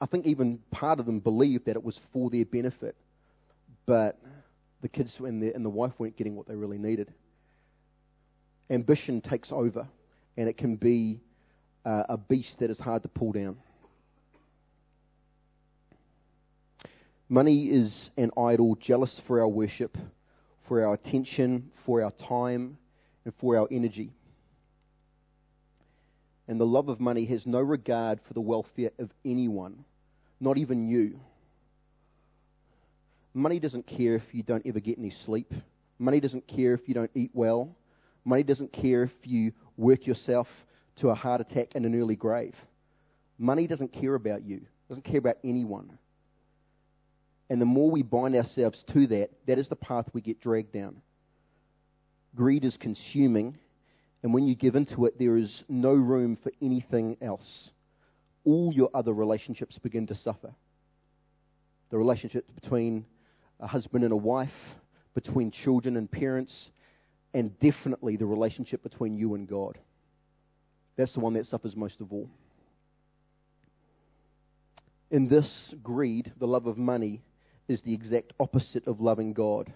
I 0.00 0.06
think 0.06 0.26
even 0.26 0.60
part 0.70 1.00
of 1.00 1.06
them 1.06 1.20
believed 1.20 1.66
that 1.66 1.76
it 1.76 1.82
was 1.82 1.98
for 2.12 2.30
their 2.30 2.44
benefit, 2.44 2.96
but 3.86 4.18
the 4.82 4.88
kids 4.88 5.10
and 5.18 5.42
the, 5.42 5.54
and 5.54 5.64
the 5.64 5.70
wife 5.70 5.92
weren't 5.98 6.16
getting 6.16 6.36
what 6.36 6.48
they 6.48 6.54
really 6.54 6.78
needed. 6.78 7.12
Ambition 8.70 9.20
takes 9.20 9.48
over, 9.50 9.86
and 10.36 10.48
it 10.48 10.58
can 10.58 10.76
be 10.76 11.20
uh, 11.84 12.04
a 12.08 12.16
beast 12.16 12.56
that 12.60 12.70
is 12.70 12.78
hard 12.78 13.02
to 13.02 13.08
pull 13.08 13.32
down. 13.32 13.56
Money 17.28 17.66
is 17.66 17.92
an 18.16 18.30
idol 18.36 18.76
jealous 18.76 19.10
for 19.26 19.40
our 19.40 19.48
worship 19.48 19.96
for 20.68 20.84
our 20.84 20.94
attention, 20.94 21.70
for 21.84 22.02
our 22.02 22.12
time, 22.28 22.78
and 23.24 23.34
for 23.40 23.56
our 23.58 23.68
energy. 23.70 24.12
And 26.48 26.60
the 26.60 26.66
love 26.66 26.88
of 26.88 27.00
money 27.00 27.24
has 27.26 27.44
no 27.44 27.60
regard 27.60 28.20
for 28.26 28.34
the 28.34 28.40
welfare 28.40 28.90
of 28.98 29.10
anyone, 29.24 29.84
not 30.40 30.58
even 30.58 30.86
you. 30.88 31.18
Money 33.34 33.58
doesn't 33.58 33.86
care 33.86 34.14
if 34.14 34.22
you 34.32 34.42
don't 34.42 34.66
ever 34.66 34.80
get 34.80 34.98
any 34.98 35.14
sleep. 35.24 35.52
Money 35.98 36.20
doesn't 36.20 36.46
care 36.46 36.74
if 36.74 36.80
you 36.86 36.94
don't 36.94 37.10
eat 37.14 37.30
well. 37.34 37.74
Money 38.24 38.42
doesn't 38.42 38.72
care 38.72 39.02
if 39.02 39.10
you 39.24 39.52
work 39.76 40.06
yourself 40.06 40.46
to 41.00 41.10
a 41.10 41.14
heart 41.14 41.40
attack 41.40 41.68
and 41.74 41.84
an 41.84 42.00
early 42.00 42.16
grave. 42.16 42.54
Money 43.38 43.66
doesn't 43.66 43.92
care 43.92 44.14
about 44.14 44.42
you, 44.44 44.62
doesn't 44.88 45.04
care 45.04 45.18
about 45.18 45.36
anyone. 45.44 45.98
And 47.48 47.60
the 47.60 47.66
more 47.66 47.90
we 47.90 48.02
bind 48.02 48.34
ourselves 48.34 48.82
to 48.92 49.06
that, 49.08 49.30
that 49.46 49.58
is 49.58 49.68
the 49.68 49.76
path 49.76 50.06
we 50.12 50.20
get 50.20 50.40
dragged 50.40 50.72
down. 50.72 50.96
Greed 52.34 52.64
is 52.64 52.76
consuming, 52.78 53.56
and 54.22 54.34
when 54.34 54.46
you 54.46 54.54
give 54.54 54.74
into 54.74 55.06
it, 55.06 55.18
there 55.18 55.36
is 55.36 55.50
no 55.68 55.92
room 55.92 56.36
for 56.42 56.50
anything 56.60 57.16
else. 57.22 57.70
All 58.44 58.72
your 58.72 58.90
other 58.94 59.12
relationships 59.12 59.78
begin 59.82 60.06
to 60.08 60.16
suffer. 60.16 60.52
The 61.90 61.98
relationships 61.98 62.50
between 62.60 63.06
a 63.60 63.66
husband 63.66 64.04
and 64.04 64.12
a 64.12 64.16
wife, 64.16 64.50
between 65.14 65.52
children 65.64 65.96
and 65.96 66.10
parents, 66.10 66.52
and 67.32 67.58
definitely 67.60 68.16
the 68.16 68.26
relationship 68.26 68.82
between 68.82 69.16
you 69.16 69.34
and 69.34 69.48
God. 69.48 69.78
That's 70.96 71.12
the 71.12 71.20
one 71.20 71.34
that 71.34 71.46
suffers 71.46 71.76
most 71.76 72.00
of 72.00 72.12
all. 72.12 72.28
In 75.10 75.28
this, 75.28 75.48
greed, 75.82 76.32
the 76.38 76.46
love 76.46 76.66
of 76.66 76.76
money, 76.76 77.22
is 77.68 77.80
the 77.84 77.94
exact 77.94 78.32
opposite 78.38 78.86
of 78.86 79.00
loving 79.00 79.32
God. 79.32 79.72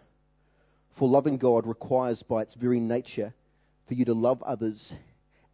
For 0.99 1.09
loving 1.09 1.39
God 1.39 1.67
requires, 1.67 2.23
by 2.29 2.43
its 2.43 2.55
very 2.55 2.81
nature, 2.81 3.35
for 3.89 3.95
you 3.95 4.05
to 4.05 4.15
love 4.15 4.43
others 4.43 4.79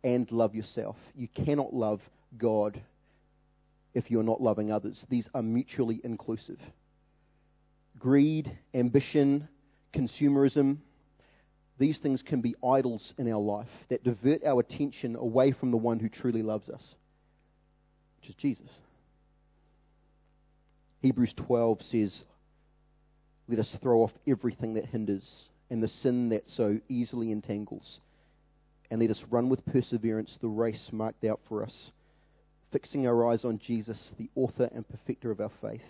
and 0.02 0.30
love 0.30 0.54
yourself. 0.54 0.96
You 1.14 1.28
cannot 1.28 1.74
love 1.74 2.00
God 2.36 2.80
if 3.94 4.10
you're 4.10 4.22
not 4.22 4.42
loving 4.42 4.70
others. 4.70 4.96
These 5.08 5.26
are 5.34 5.42
mutually 5.42 6.00
inclusive. 6.04 6.58
Greed, 7.98 8.58
ambition, 8.74 9.48
consumerism, 9.94 10.78
these 11.78 11.98
things 12.02 12.22
can 12.26 12.40
be 12.40 12.54
idols 12.66 13.02
in 13.18 13.30
our 13.30 13.40
life 13.40 13.68
that 13.90 14.04
divert 14.04 14.44
our 14.44 14.60
attention 14.60 15.16
away 15.16 15.52
from 15.52 15.70
the 15.70 15.76
one 15.76 15.98
who 15.98 16.08
truly 16.08 16.42
loves 16.42 16.68
us, 16.68 16.82
which 18.20 18.30
is 18.30 18.36
Jesus. 18.40 18.68
Hebrews 21.02 21.34
12 21.36 21.78
says, 21.90 22.12
Let 23.48 23.58
us 23.58 23.68
throw 23.82 24.02
off 24.02 24.12
everything 24.26 24.74
that 24.74 24.86
hinders 24.86 25.24
and 25.70 25.82
the 25.82 25.90
sin 26.02 26.30
that 26.30 26.44
so 26.56 26.78
easily 26.88 27.32
entangles, 27.32 28.00
and 28.90 29.00
let 29.00 29.10
us 29.10 29.20
run 29.30 29.48
with 29.48 29.66
perseverance 29.66 30.30
the 30.40 30.48
race 30.48 30.88
marked 30.92 31.24
out 31.24 31.40
for 31.48 31.62
us, 31.62 31.90
fixing 32.72 33.06
our 33.06 33.30
eyes 33.30 33.44
on 33.44 33.60
Jesus, 33.64 33.98
the 34.18 34.30
author 34.34 34.68
and 34.74 34.88
perfecter 34.88 35.30
of 35.30 35.40
our 35.40 35.50
faith. 35.60 35.82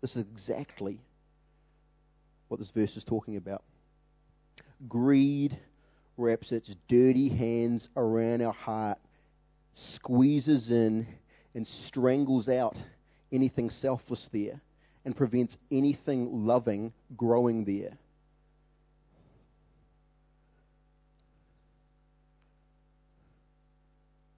This 0.00 0.12
is 0.12 0.24
exactly 0.34 1.00
what 2.48 2.60
this 2.60 2.70
verse 2.74 2.96
is 2.96 3.04
talking 3.04 3.36
about. 3.36 3.62
Greed 4.88 5.58
wraps 6.16 6.50
its 6.50 6.70
dirty 6.88 7.28
hands 7.28 7.88
around 7.96 8.42
our 8.42 8.52
heart, 8.52 8.98
squeezes 9.94 10.68
in, 10.70 11.06
and 11.54 11.66
strangles 11.88 12.48
out 12.48 12.76
anything 13.32 13.70
selfless 13.80 14.20
there 14.32 14.60
and 15.04 15.16
prevents 15.16 15.54
anything 15.70 16.46
loving 16.46 16.92
growing 17.16 17.64
there. 17.64 17.96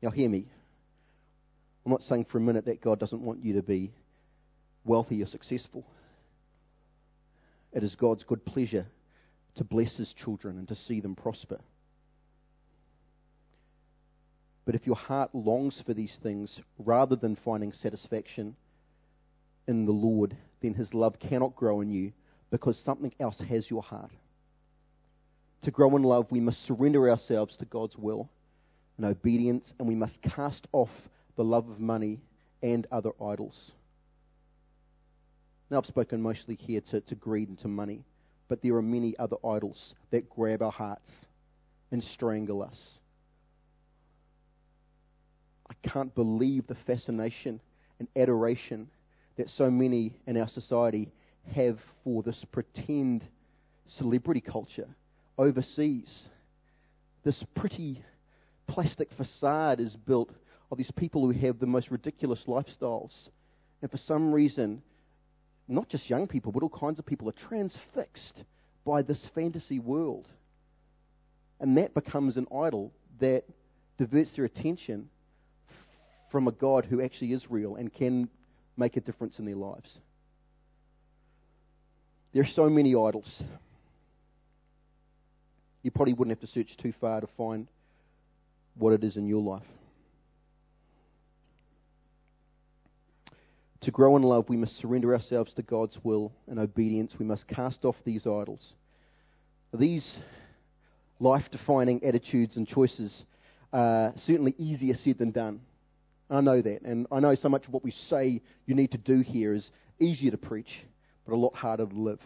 Now, 0.02 0.10
hear 0.10 0.28
me. 0.28 0.46
I'm 1.84 1.92
not 1.92 2.02
saying 2.08 2.26
for 2.30 2.38
a 2.38 2.40
minute 2.40 2.66
that 2.66 2.80
God 2.80 3.00
doesn't 3.00 3.22
want 3.22 3.44
you 3.44 3.54
to 3.54 3.62
be 3.62 3.92
wealthy 4.84 5.22
or 5.22 5.26
successful. 5.26 5.84
It 7.72 7.82
is 7.82 7.94
God's 7.94 8.24
good 8.24 8.44
pleasure 8.44 8.86
to 9.56 9.64
bless 9.64 9.92
His 9.96 10.12
children 10.22 10.58
and 10.58 10.68
to 10.68 10.76
see 10.86 11.00
them 11.00 11.16
prosper. 11.16 11.58
But 14.64 14.74
if 14.74 14.86
your 14.86 14.96
heart 14.96 15.34
longs 15.34 15.74
for 15.86 15.94
these 15.94 16.12
things 16.22 16.60
rather 16.78 17.16
than 17.16 17.38
finding 17.42 17.72
satisfaction 17.72 18.54
in 19.68 19.84
the 19.84 19.92
Lord, 19.92 20.36
then 20.62 20.74
His 20.74 20.92
love 20.92 21.20
cannot 21.20 21.54
grow 21.54 21.80
in 21.82 21.90
you 21.90 22.12
because 22.50 22.76
something 22.84 23.12
else 23.20 23.36
has 23.48 23.70
your 23.70 23.82
heart. 23.82 24.10
To 25.64 25.70
grow 25.70 25.94
in 25.96 26.02
love, 26.02 26.26
we 26.30 26.40
must 26.40 26.66
surrender 26.66 27.10
ourselves 27.10 27.54
to 27.58 27.64
God's 27.66 27.96
will 27.96 28.28
and 28.96 29.06
obedience, 29.06 29.64
and 29.78 29.86
we 29.86 29.94
must 29.94 30.14
cast 30.22 30.66
off 30.72 30.88
the 31.36 31.44
love 31.44 31.68
of 31.68 31.78
money 31.78 32.20
and 32.62 32.86
other 32.90 33.10
idols. 33.22 33.54
Now, 35.70 35.78
I've 35.78 35.86
spoken 35.86 36.22
mostly 36.22 36.54
here 36.54 36.80
to, 36.90 37.00
to 37.02 37.14
greed 37.14 37.48
and 37.48 37.58
to 37.60 37.68
money, 37.68 38.04
but 38.48 38.62
there 38.62 38.74
are 38.74 38.82
many 38.82 39.14
other 39.18 39.36
idols 39.44 39.76
that 40.10 40.30
grab 40.30 40.62
our 40.62 40.72
hearts 40.72 41.10
and 41.92 42.02
strangle 42.14 42.62
us. 42.62 42.76
I 45.70 45.88
can't 45.88 46.14
believe 46.14 46.66
the 46.66 46.76
fascination 46.86 47.60
and 47.98 48.08
adoration 48.16 48.88
that 49.38 49.48
so 49.56 49.70
many 49.70 50.12
in 50.26 50.36
our 50.36 50.48
society 50.48 51.10
have 51.54 51.78
for 52.04 52.22
this 52.22 52.36
pretend 52.52 53.24
celebrity 53.96 54.40
culture 54.40 54.88
overseas. 55.38 56.08
This 57.24 57.42
pretty 57.56 58.02
plastic 58.66 59.08
facade 59.16 59.80
is 59.80 59.96
built 60.06 60.30
of 60.70 60.76
these 60.76 60.90
people 60.96 61.22
who 61.22 61.46
have 61.46 61.58
the 61.58 61.66
most 61.66 61.90
ridiculous 61.90 62.40
lifestyles. 62.46 63.10
And 63.80 63.90
for 63.90 63.98
some 64.06 64.32
reason, 64.32 64.82
not 65.68 65.88
just 65.88 66.10
young 66.10 66.26
people, 66.26 66.52
but 66.52 66.62
all 66.62 66.68
kinds 66.68 66.98
of 66.98 67.06
people 67.06 67.28
are 67.28 67.48
transfixed 67.48 68.44
by 68.84 69.02
this 69.02 69.20
fantasy 69.34 69.78
world. 69.78 70.26
And 71.60 71.76
that 71.76 71.94
becomes 71.94 72.36
an 72.36 72.46
idol 72.54 72.92
that 73.20 73.44
diverts 73.98 74.30
their 74.36 74.44
attention 74.44 75.08
from 76.30 76.46
a 76.48 76.52
God 76.52 76.84
who 76.84 77.00
actually 77.00 77.32
is 77.32 77.42
real 77.50 77.76
and 77.76 77.92
can 77.92 78.28
make 78.78 78.96
a 78.96 79.00
difference 79.00 79.34
in 79.38 79.44
their 79.44 79.56
lives. 79.56 79.88
There 82.32 82.42
are 82.42 82.48
so 82.54 82.68
many 82.68 82.90
idols. 82.90 83.28
You 85.82 85.90
probably 85.90 86.14
wouldn't 86.14 86.38
have 86.38 86.48
to 86.48 86.54
search 86.54 86.76
too 86.82 86.92
far 87.00 87.20
to 87.20 87.28
find 87.36 87.66
what 88.76 88.92
it 88.92 89.02
is 89.02 89.16
in 89.16 89.26
your 89.26 89.42
life. 89.42 89.66
To 93.82 93.90
grow 93.90 94.16
in 94.16 94.22
love, 94.22 94.48
we 94.48 94.56
must 94.56 94.78
surrender 94.80 95.14
ourselves 95.14 95.52
to 95.54 95.62
God's 95.62 95.96
will 96.02 96.32
and 96.46 96.58
obedience. 96.58 97.12
We 97.18 97.24
must 97.24 97.46
cast 97.48 97.84
off 97.84 97.96
these 98.04 98.22
idols. 98.22 98.60
These 99.72 100.04
life 101.20 101.44
defining 101.50 102.04
attitudes 102.04 102.56
and 102.56 102.66
choices 102.66 103.12
are 103.72 104.12
certainly 104.26 104.54
easier 104.58 104.96
said 105.04 105.18
than 105.18 105.30
done. 105.30 105.60
I 106.30 106.40
know 106.40 106.60
that. 106.60 106.82
And 106.82 107.06
I 107.10 107.20
know 107.20 107.34
so 107.34 107.48
much 107.48 107.66
of 107.66 107.72
what 107.72 107.84
we 107.84 107.94
say 108.10 108.42
you 108.66 108.74
need 108.74 108.92
to 108.92 108.98
do 108.98 109.20
here 109.20 109.54
is 109.54 109.68
easier 110.00 110.30
to 110.30 110.36
preach, 110.36 110.68
but 111.26 111.34
a 111.34 111.36
lot 111.36 111.54
harder 111.54 111.86
to 111.86 111.94
live. 111.94 112.20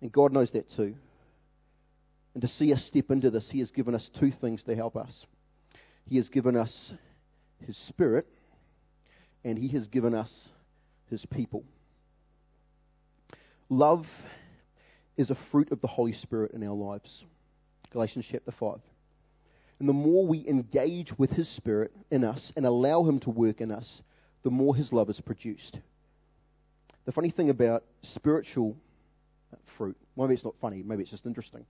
And 0.00 0.12
God 0.12 0.32
knows 0.32 0.50
that 0.52 0.66
too. 0.76 0.94
And 2.34 2.42
to 2.42 2.48
see 2.58 2.72
us 2.72 2.80
step 2.88 3.10
into 3.10 3.30
this, 3.30 3.44
He 3.50 3.60
has 3.60 3.70
given 3.70 3.94
us 3.94 4.08
two 4.20 4.32
things 4.40 4.62
to 4.66 4.76
help 4.76 4.96
us. 4.96 5.10
He 6.06 6.16
has 6.16 6.28
given 6.28 6.56
us 6.56 6.72
His 7.66 7.76
Spirit, 7.88 8.26
and 9.44 9.58
He 9.58 9.68
has 9.68 9.86
given 9.88 10.14
us 10.14 10.30
His 11.10 11.24
people. 11.26 11.64
Love 13.68 14.06
is 15.16 15.30
a 15.30 15.38
fruit 15.50 15.72
of 15.72 15.80
the 15.80 15.88
Holy 15.88 16.14
Spirit 16.22 16.52
in 16.52 16.62
our 16.62 16.74
lives. 16.74 17.10
Galatians 17.92 18.24
chapter 18.30 18.54
5. 18.58 18.78
And 19.78 19.88
the 19.88 19.92
more 19.92 20.26
we 20.26 20.46
engage 20.48 21.16
with 21.18 21.30
His 21.30 21.48
Spirit 21.56 21.92
in 22.10 22.24
us 22.24 22.52
and 22.56 22.66
allow 22.66 23.04
Him 23.04 23.20
to 23.20 23.30
work 23.30 23.60
in 23.60 23.70
us, 23.70 23.86
the 24.42 24.50
more 24.50 24.74
His 24.74 24.92
love 24.92 25.08
is 25.08 25.20
produced. 25.20 25.78
The 27.06 27.12
funny 27.12 27.30
thing 27.30 27.50
about 27.50 27.84
spiritual 28.14 28.76
fruit, 29.76 29.96
maybe 30.16 30.34
it's 30.34 30.44
not 30.44 30.54
funny, 30.60 30.82
maybe 30.84 31.02
it's 31.02 31.10
just 31.10 31.26
interesting. 31.26 31.64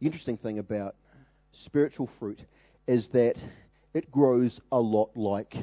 The 0.00 0.06
interesting 0.06 0.38
thing 0.38 0.58
about 0.58 0.96
spiritual 1.66 2.08
fruit 2.18 2.40
is 2.86 3.06
that 3.12 3.34
it 3.92 4.10
grows 4.10 4.58
a 4.72 4.78
lot 4.78 5.10
like 5.14 5.54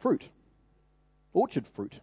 fruit, 0.00 0.22
orchard 1.32 1.66
fruit. 1.74 1.94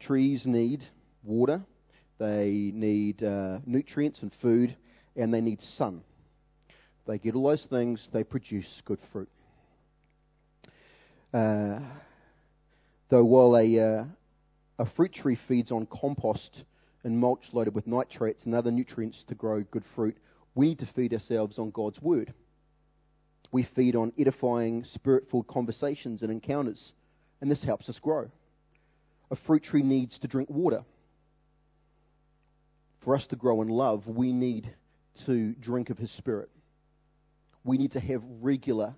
Trees 0.00 0.42
need 0.44 0.82
water, 1.22 1.62
they 2.18 2.72
need 2.74 3.22
uh, 3.22 3.58
nutrients 3.64 4.18
and 4.22 4.32
food, 4.42 4.76
and 5.16 5.32
they 5.32 5.40
need 5.40 5.60
sun. 5.76 6.02
They 7.06 7.18
get 7.18 7.34
all 7.34 7.48
those 7.48 7.64
things, 7.70 8.00
they 8.12 8.24
produce 8.24 8.66
good 8.84 8.98
fruit. 9.12 9.30
Uh, 11.32 11.78
though 13.08 13.24
while 13.24 13.56
a, 13.56 13.78
uh, 13.78 14.04
a 14.78 14.86
fruit 14.96 15.14
tree 15.14 15.38
feeds 15.46 15.70
on 15.70 15.86
compost 15.86 16.64
and 17.04 17.18
mulch 17.18 17.44
loaded 17.52 17.74
with 17.74 17.86
nitrates 17.86 18.42
and 18.44 18.54
other 18.54 18.70
nutrients 18.70 19.18
to 19.28 19.34
grow 19.34 19.62
good 19.70 19.84
fruit, 19.94 20.16
we 20.54 20.68
need 20.68 20.78
to 20.80 20.88
feed 20.96 21.14
ourselves 21.14 21.58
on 21.58 21.70
God's 21.70 22.00
Word. 22.00 22.34
We 23.52 23.66
feed 23.76 23.96
on 23.96 24.12
edifying, 24.18 24.84
spirit 24.94 25.24
filled 25.30 25.46
conversations 25.46 26.20
and 26.22 26.30
encounters, 26.30 26.92
and 27.40 27.50
this 27.50 27.62
helps 27.62 27.88
us 27.88 27.96
grow. 28.02 28.28
A 29.30 29.36
fruit 29.46 29.62
tree 29.64 29.82
needs 29.82 30.18
to 30.18 30.28
drink 30.28 30.50
water 30.50 30.82
for 33.08 33.16
us 33.16 33.26
to 33.30 33.36
grow 33.36 33.62
in 33.62 33.68
love, 33.68 34.06
we 34.06 34.34
need 34.34 34.70
to 35.24 35.54
drink 35.54 35.88
of 35.88 35.96
His 35.96 36.10
Spirit. 36.18 36.50
We 37.64 37.78
need 37.78 37.92
to 37.92 38.00
have 38.00 38.20
regular, 38.42 38.96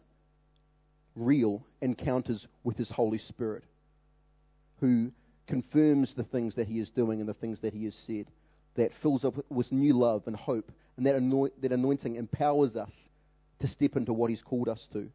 real 1.15 1.65
encounters 1.81 2.45
with 2.65 2.77
His 2.77 2.89
Holy 2.89 3.21
Spirit, 3.29 3.63
who 4.81 5.13
confirms 5.47 6.09
the 6.17 6.25
things 6.25 6.57
that 6.57 6.67
He 6.67 6.81
is 6.81 6.91
doing 6.91 7.21
and 7.21 7.29
the 7.29 7.35
things 7.35 7.59
that 7.63 7.73
He 7.73 7.85
has 7.85 7.95
said, 8.09 8.27
that 8.75 8.91
fills 9.01 9.25
up 9.25 9.35
with 9.49 9.71
new 9.71 9.97
love 9.97 10.25
and 10.27 10.35
hope, 10.35 10.73
and 10.97 11.07
that, 11.07 11.15
anoint, 11.15 11.63
that 11.63 11.71
anointing 11.71 12.17
empowers 12.17 12.75
us 12.75 12.91
to 13.61 13.69
step 13.69 13.95
into 13.95 14.13
what 14.13 14.29
He's 14.29 14.43
called 14.43 14.69
us 14.69 14.81
to. 14.93 15.09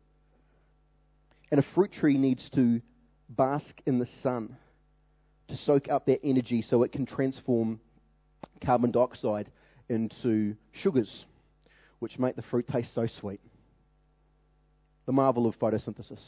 And 1.51 1.59
a 1.59 1.65
fruit 1.75 1.91
tree 1.99 2.17
needs 2.17 2.49
to 2.55 2.79
bask 3.27 3.65
in 3.85 3.99
the 3.99 4.07
sun 4.23 4.55
to 5.49 5.57
soak 5.65 5.89
up 5.89 6.05
that 6.05 6.21
energy 6.23 6.63
so 6.69 6.83
it 6.83 6.93
can 6.93 7.05
transform 7.05 7.81
carbon 8.63 8.91
dioxide 8.91 9.49
into 9.89 10.55
sugars, 10.81 11.09
which 11.99 12.19
make 12.19 12.35
the 12.35 12.41
fruit 12.43 12.67
taste 12.71 12.89
so 12.95 13.07
sweet. 13.19 13.39
The 15.05 15.11
marvel 15.11 15.47
of 15.47 15.57
photosynthesis. 15.59 16.19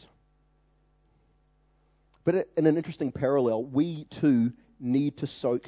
But 2.23 2.49
in 2.57 2.67
an 2.67 2.77
interesting 2.77 3.11
parallel, 3.11 3.63
we 3.63 4.05
too 4.19 4.51
need 4.79 5.17
to 5.19 5.27
soak 5.41 5.65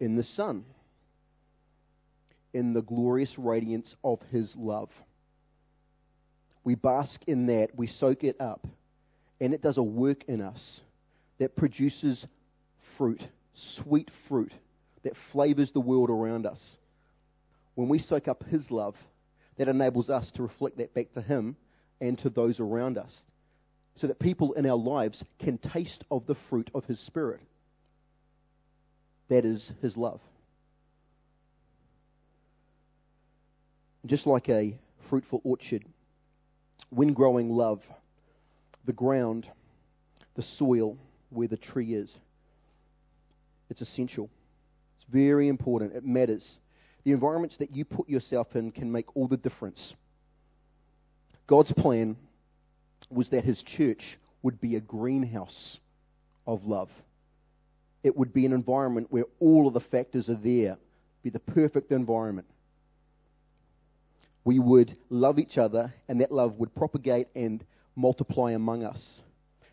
in 0.00 0.16
the 0.16 0.26
sun, 0.36 0.64
in 2.52 2.74
the 2.74 2.82
glorious 2.82 3.30
radiance 3.38 3.86
of 4.02 4.18
His 4.30 4.50
love. 4.56 4.90
We 6.64 6.74
bask 6.74 7.18
in 7.26 7.46
that, 7.46 7.68
we 7.76 7.88
soak 8.00 8.24
it 8.24 8.40
up, 8.40 8.66
and 9.40 9.54
it 9.54 9.62
does 9.62 9.78
a 9.78 9.82
work 9.82 10.24
in 10.28 10.40
us 10.40 10.60
that 11.38 11.56
produces 11.56 12.24
fruit, 12.98 13.22
sweet 13.82 14.10
fruit, 14.28 14.52
that 15.04 15.14
flavors 15.32 15.70
the 15.72 15.80
world 15.80 16.10
around 16.10 16.46
us. 16.46 16.58
When 17.74 17.88
we 17.88 17.98
soak 18.08 18.28
up 18.28 18.44
His 18.48 18.62
love, 18.70 18.94
that 19.58 19.68
enables 19.68 20.08
us 20.10 20.26
to 20.34 20.42
reflect 20.42 20.78
that 20.78 20.94
back 20.94 21.12
to 21.14 21.22
Him 21.22 21.56
and 22.00 22.18
to 22.20 22.30
those 22.30 22.58
around 22.60 22.98
us, 22.98 23.12
so 24.00 24.06
that 24.06 24.18
people 24.18 24.52
in 24.54 24.66
our 24.66 24.76
lives 24.76 25.22
can 25.38 25.58
taste 25.58 26.04
of 26.10 26.26
the 26.26 26.36
fruit 26.48 26.70
of 26.74 26.84
His 26.84 26.98
Spirit. 27.06 27.40
That 29.28 29.44
is 29.44 29.62
His 29.80 29.96
love. 29.96 30.20
Just 34.04 34.26
like 34.26 34.48
a 34.48 34.76
fruitful 35.08 35.40
orchard, 35.44 35.84
when 36.90 37.12
growing 37.12 37.50
love, 37.50 37.80
the 38.84 38.92
ground, 38.92 39.46
the 40.34 40.44
soil 40.58 40.96
where 41.30 41.48
the 41.48 41.56
tree 41.56 41.94
is, 41.94 42.10
it's 43.70 43.80
essential. 43.80 44.28
Very 45.12 45.48
important. 45.48 45.94
It 45.94 46.04
matters. 46.04 46.42
The 47.04 47.12
environments 47.12 47.56
that 47.58 47.74
you 47.74 47.84
put 47.84 48.08
yourself 48.08 48.48
in 48.54 48.72
can 48.72 48.90
make 48.90 49.16
all 49.16 49.28
the 49.28 49.36
difference. 49.36 49.78
God's 51.46 51.72
plan 51.72 52.16
was 53.10 53.28
that 53.30 53.44
His 53.44 53.58
church 53.76 54.02
would 54.42 54.60
be 54.60 54.76
a 54.76 54.80
greenhouse 54.80 55.76
of 56.46 56.64
love. 56.64 56.88
It 58.02 58.16
would 58.16 58.32
be 58.32 58.46
an 58.46 58.52
environment 58.52 59.08
where 59.10 59.26
all 59.38 59.68
of 59.68 59.74
the 59.74 59.80
factors 59.80 60.28
are 60.28 60.38
there, 60.42 60.76
be 61.22 61.30
the 61.30 61.38
perfect 61.38 61.92
environment. 61.92 62.48
We 64.44 64.58
would 64.58 64.96
love 65.08 65.38
each 65.38 65.56
other, 65.56 65.94
and 66.08 66.20
that 66.20 66.32
love 66.32 66.54
would 66.58 66.74
propagate 66.74 67.28
and 67.36 67.62
multiply 67.94 68.52
among 68.52 68.82
us. 68.82 68.98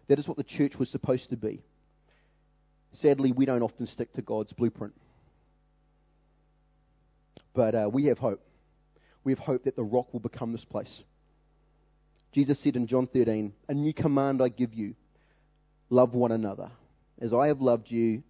That 0.08 0.19
is 0.19 0.28
what 0.28 0.38
the 0.38 0.43
church 0.43 0.73
was 0.78 0.89
supposed 0.89 1.30
to 1.30 1.38
be. 1.38 1.63
Sadly, 3.02 3.32
we 3.32 3.45
don't 3.45 3.63
often 3.63 3.88
stick 3.88 4.13
to 4.13 4.21
God's 4.21 4.54
blueprint. 4.54 4.93
But 7.60 7.76
uh, 7.76 7.89
we 7.91 8.06
have 8.06 8.19
hope. 8.19 8.41
We 9.26 9.34
have 9.34 9.39
hope 9.39 9.65
that 9.65 9.76
the 9.76 9.84
rock 9.84 10.13
will 10.13 10.22
become 10.22 10.54
this 10.54 10.63
place. 10.63 11.02
Jesus 12.34 12.58
said 12.63 12.78
in 12.78 12.88
John 12.88 13.06
13, 13.12 13.52
A 13.67 13.74
new 13.74 13.93
command 13.93 14.41
I 14.41 14.48
give 14.48 14.74
you 14.74 14.95
love 15.89 16.13
one 16.13 16.32
another. 16.32 16.72
As 17.19 17.34
I 17.34 17.48
have 17.48 17.60
loved 17.60 17.88
you, 17.91 18.24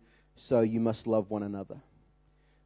so 0.48 0.62
you 0.62 0.80
must 0.80 1.06
love 1.06 1.30
one 1.30 1.44
another. 1.44 1.76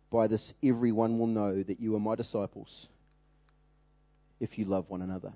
By 0.10 0.28
this, 0.28 0.40
everyone 0.64 1.20
will 1.20 1.28
know 1.28 1.64
that 1.64 1.82
you 1.82 1.98
are 1.98 2.00
my 2.00 2.16
disciples 2.16 2.70
if 4.40 4.58
you 4.58 4.64
love 4.64 4.86
one 4.88 5.02
another. 5.02 5.34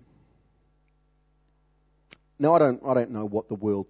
Now, 2.39 2.55
I 2.55 2.59
don't, 2.59 2.81
I 2.87 2.93
don't 2.93 3.11
know 3.11 3.25
what 3.25 3.49
the 3.49 3.55
world 3.55 3.87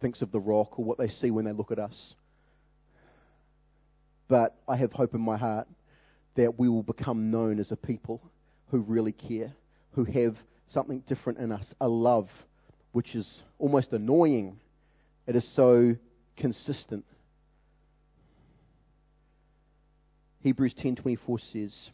thinks 0.00 0.20
of 0.20 0.32
the 0.32 0.40
rock 0.40 0.80
or 0.80 0.84
what 0.84 0.98
they 0.98 1.12
see 1.20 1.30
when 1.30 1.44
they 1.44 1.52
look 1.52 1.70
at 1.70 1.78
us. 1.78 1.94
But 4.26 4.56
I 4.66 4.74
have 4.74 4.90
hope 4.90 5.14
in 5.14 5.20
my 5.20 5.36
heart 5.36 5.68
that 6.36 6.58
we 6.58 6.68
will 6.68 6.82
become 6.82 7.30
known 7.30 7.60
as 7.60 7.70
a 7.70 7.76
people 7.76 8.20
who 8.70 8.78
really 8.78 9.12
care, 9.12 9.54
who 9.92 10.04
have 10.04 10.36
something 10.72 11.00
different 11.06 11.38
in 11.38 11.52
us, 11.52 11.64
a 11.80 11.88
love 11.88 12.28
which 12.92 13.14
is 13.14 13.26
almost 13.58 13.92
annoying. 13.92 14.58
It 15.26 15.36
is 15.36 15.44
so 15.54 15.96
consistent. 16.36 17.04
Hebrews 20.40 20.74
10:24 20.74 21.38
says, 21.38 21.90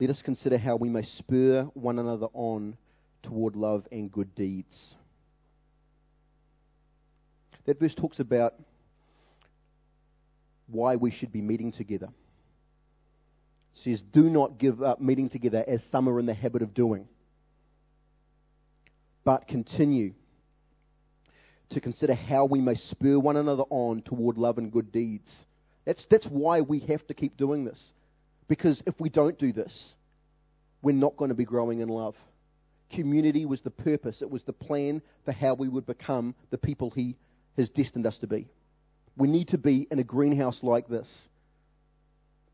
"Let 0.00 0.10
us 0.10 0.20
consider 0.22 0.58
how 0.58 0.76
we 0.76 0.88
may 0.88 1.04
spur 1.04 1.64
one 1.74 1.98
another 1.98 2.26
on 2.32 2.76
toward 3.22 3.54
love 3.54 3.86
and 3.92 4.10
good 4.10 4.34
deeds." 4.34 4.96
That 7.64 7.78
verse 7.78 7.94
talks 7.94 8.18
about 8.18 8.54
why 10.66 10.96
we 10.96 11.12
should 11.12 11.30
be 11.30 11.42
meeting 11.42 11.70
together. 11.70 12.08
Says, 13.84 14.00
Do 14.12 14.28
not 14.28 14.58
give 14.58 14.82
up 14.82 15.00
meeting 15.00 15.30
together 15.30 15.64
as 15.66 15.80
some 15.90 16.08
are 16.08 16.20
in 16.20 16.26
the 16.26 16.34
habit 16.34 16.62
of 16.62 16.74
doing, 16.74 17.06
but 19.24 19.48
continue 19.48 20.14
to 21.70 21.80
consider 21.80 22.14
how 22.14 22.44
we 22.44 22.60
may 22.60 22.76
spur 22.90 23.18
one 23.18 23.36
another 23.36 23.64
on 23.70 24.02
toward 24.02 24.36
love 24.36 24.58
and 24.58 24.70
good 24.70 24.92
deeds. 24.92 25.28
That's, 25.84 26.04
that's 26.10 26.26
why 26.26 26.60
we 26.60 26.80
have 26.80 27.06
to 27.08 27.14
keep 27.14 27.36
doing 27.36 27.64
this. 27.64 27.78
Because 28.48 28.80
if 28.86 28.94
we 29.00 29.08
don't 29.08 29.38
do 29.38 29.52
this, 29.52 29.72
we're 30.82 30.92
not 30.92 31.16
going 31.16 31.30
to 31.30 31.34
be 31.34 31.44
growing 31.44 31.80
in 31.80 31.88
love. 31.88 32.14
Community 32.92 33.46
was 33.46 33.60
the 33.62 33.70
purpose, 33.70 34.16
it 34.20 34.30
was 34.30 34.42
the 34.44 34.52
plan 34.52 35.00
for 35.24 35.32
how 35.32 35.54
we 35.54 35.68
would 35.68 35.86
become 35.86 36.34
the 36.50 36.58
people 36.58 36.90
He 36.90 37.16
has 37.56 37.70
destined 37.70 38.06
us 38.06 38.16
to 38.20 38.26
be. 38.26 38.48
We 39.16 39.28
need 39.28 39.48
to 39.48 39.58
be 39.58 39.86
in 39.90 39.98
a 39.98 40.04
greenhouse 40.04 40.58
like 40.62 40.88
this, 40.88 41.06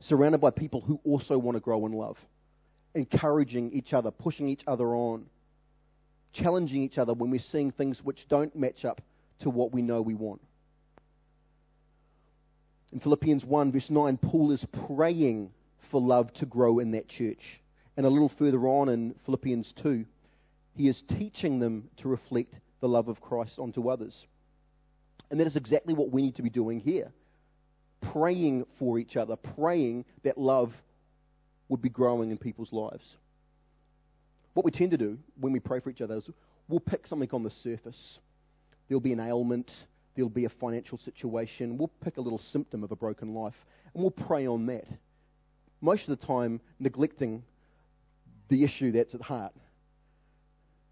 surrounded 0.00 0.40
by 0.40 0.50
people 0.50 0.80
who 0.80 1.00
also 1.04 1.38
want 1.38 1.56
to 1.56 1.60
grow 1.60 1.86
in 1.86 1.92
love, 1.92 2.16
encouraging 2.94 3.72
each 3.72 3.92
other, 3.92 4.10
pushing 4.10 4.48
each 4.48 4.62
other 4.66 4.94
on, 4.94 5.26
challenging 6.32 6.82
each 6.82 6.98
other 6.98 7.12
when 7.14 7.30
we're 7.30 7.40
seeing 7.50 7.72
things 7.72 7.98
which 8.02 8.18
don't 8.28 8.54
match 8.54 8.84
up 8.84 9.00
to 9.40 9.50
what 9.50 9.72
we 9.72 9.82
know 9.82 10.00
we 10.00 10.14
want. 10.14 10.40
In 12.92 13.00
Philippians 13.00 13.44
1, 13.44 13.72
verse 13.72 13.90
9, 13.90 14.16
Paul 14.18 14.52
is 14.52 14.64
praying 14.86 15.50
for 15.90 16.00
love 16.00 16.32
to 16.34 16.46
grow 16.46 16.78
in 16.78 16.92
that 16.92 17.08
church. 17.08 17.42
And 17.96 18.06
a 18.06 18.08
little 18.08 18.30
further 18.38 18.66
on 18.66 18.88
in 18.88 19.14
Philippians 19.26 19.72
2, 19.82 20.04
he 20.74 20.88
is 20.88 20.96
teaching 21.18 21.58
them 21.58 21.90
to 21.98 22.08
reflect 22.08 22.54
the 22.80 22.88
love 22.88 23.08
of 23.08 23.20
Christ 23.20 23.58
onto 23.58 23.90
others. 23.90 24.14
And 25.30 25.40
that 25.40 25.46
is 25.46 25.56
exactly 25.56 25.92
what 25.92 26.10
we 26.10 26.22
need 26.22 26.36
to 26.36 26.42
be 26.42 26.50
doing 26.50 26.80
here 26.80 27.12
praying 28.00 28.66
for 28.78 28.98
each 28.98 29.16
other, 29.16 29.36
praying 29.36 30.04
that 30.24 30.38
love 30.38 30.72
would 31.68 31.82
be 31.82 31.88
growing 31.88 32.30
in 32.30 32.38
people's 32.38 32.72
lives. 32.72 33.04
What 34.54 34.64
we 34.64 34.70
tend 34.70 34.90
to 34.92 34.96
do 34.96 35.18
when 35.38 35.52
we 35.52 35.60
pray 35.60 35.80
for 35.80 35.90
each 35.90 36.00
other 36.00 36.16
is 36.16 36.24
we'll 36.68 36.80
pick 36.80 37.06
something 37.06 37.28
on 37.32 37.42
the 37.42 37.52
surface. 37.62 38.18
There'll 38.88 39.00
be 39.00 39.12
an 39.12 39.20
ailment, 39.20 39.70
there'll 40.16 40.30
be 40.30 40.46
a 40.46 40.50
financial 40.60 40.98
situation, 41.04 41.78
we'll 41.78 41.90
pick 42.02 42.16
a 42.16 42.20
little 42.20 42.40
symptom 42.52 42.82
of 42.82 42.90
a 42.90 42.96
broken 42.96 43.34
life, 43.34 43.54
and 43.94 44.02
we'll 44.02 44.10
pray 44.10 44.46
on 44.46 44.66
that. 44.66 44.86
Most 45.80 46.08
of 46.08 46.18
the 46.18 46.26
time, 46.26 46.60
neglecting 46.80 47.44
the 48.48 48.64
issue 48.64 48.92
that's 48.92 49.14
at 49.14 49.20
heart 49.20 49.52